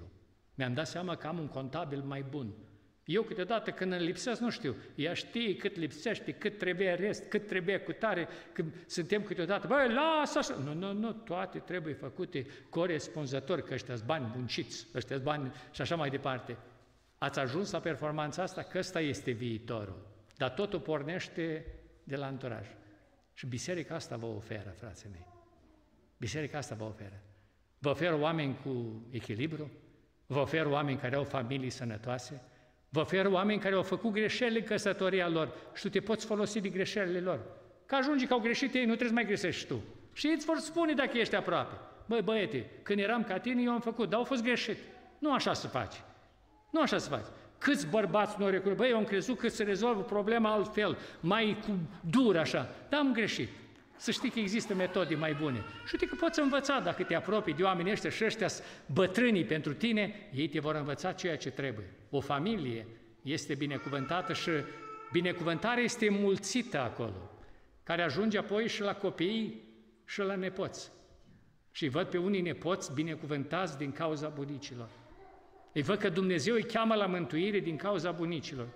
[0.55, 2.53] Mi-am dat seama că am un contabil mai bun.
[3.05, 7.47] Eu câteodată când îmi lipsesc, nu știu, ea știe cât lipsește, cât trebuie rest, cât
[7.47, 10.55] trebuie cu tare, când suntem câteodată, băi, lasă așa.
[10.55, 15.95] Nu, nu, nu, toate trebuie făcute corespunzător, că ăștia bani bunciți, ăștia bani și așa
[15.95, 16.57] mai departe.
[17.17, 20.07] Ați ajuns la performanța asta, că ăsta este viitorul.
[20.37, 21.65] Dar totul pornește
[22.03, 22.67] de la anturaj.
[23.33, 25.27] Și biserica asta vă oferă, frații mei.
[26.17, 27.23] Biserica asta vă oferă.
[27.79, 29.71] Vă oferă oameni cu echilibru,
[30.25, 32.41] vă oferă oameni care au familii sănătoase,
[32.95, 36.59] vă oferă oameni care au făcut greșeli în căsătoria lor și tu te poți folosi
[36.59, 37.39] de greșelile lor.
[37.85, 39.83] Că ajungi că au greșit ei, nu trebuie să mai greșești tu.
[40.13, 41.75] Și ei îți vor spune dacă ești aproape.
[42.05, 44.77] Băi, băiete, când eram ca tine, eu am făcut, dar au fost greșit.
[45.19, 45.97] Nu așa se face.
[46.69, 47.25] Nu așa se face.
[47.57, 48.83] Câți bărbați nu au recunoscut?
[48.83, 51.71] Băi, eu am crezut că se rezolvă problema altfel, mai cu
[52.09, 52.69] dur așa.
[52.89, 53.49] Dar am greșit.
[53.97, 55.63] Să știi că există metode mai bune.
[55.85, 58.47] Și uite că poți învăța dacă te apropii de oamenii ăștia și ăștia
[58.93, 61.93] bătrânii pentru tine, ei te vor învăța ceea ce trebuie.
[62.09, 62.87] O familie
[63.21, 64.49] este binecuvântată și
[65.11, 67.31] binecuvântarea este mulțită acolo,
[67.83, 69.63] care ajunge apoi și la copii
[70.05, 70.91] și la nepoți.
[71.71, 74.89] Și văd pe unii nepoți binecuvântați din cauza bunicilor.
[75.73, 78.67] Îi văd că Dumnezeu îi cheamă la mântuire din cauza bunicilor.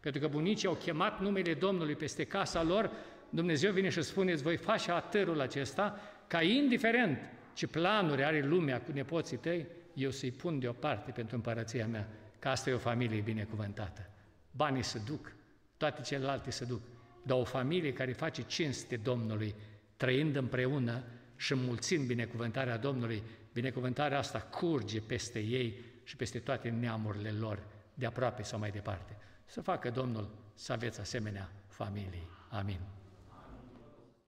[0.00, 2.90] Pentru că bunicii au chemat numele Domnului peste casa lor
[3.30, 7.18] Dumnezeu vine și spune, îți voi face atârul acesta, ca indiferent
[7.54, 12.48] ce planuri are lumea cu nepoții tăi, eu să-i pun deoparte pentru împărăția mea, că
[12.48, 14.10] asta e o familie binecuvântată.
[14.50, 15.32] Banii se duc,
[15.76, 16.80] toate celelalte se duc,
[17.22, 19.54] dar o familie care face cinste Domnului,
[19.96, 21.02] trăind împreună
[21.36, 23.22] și mulțind binecuvântarea Domnului,
[23.52, 27.62] binecuvântarea asta curge peste ei și peste toate neamurile lor,
[27.94, 29.16] de aproape sau mai departe.
[29.44, 32.28] Să facă Domnul să aveți asemenea familii.
[32.50, 32.97] Amin.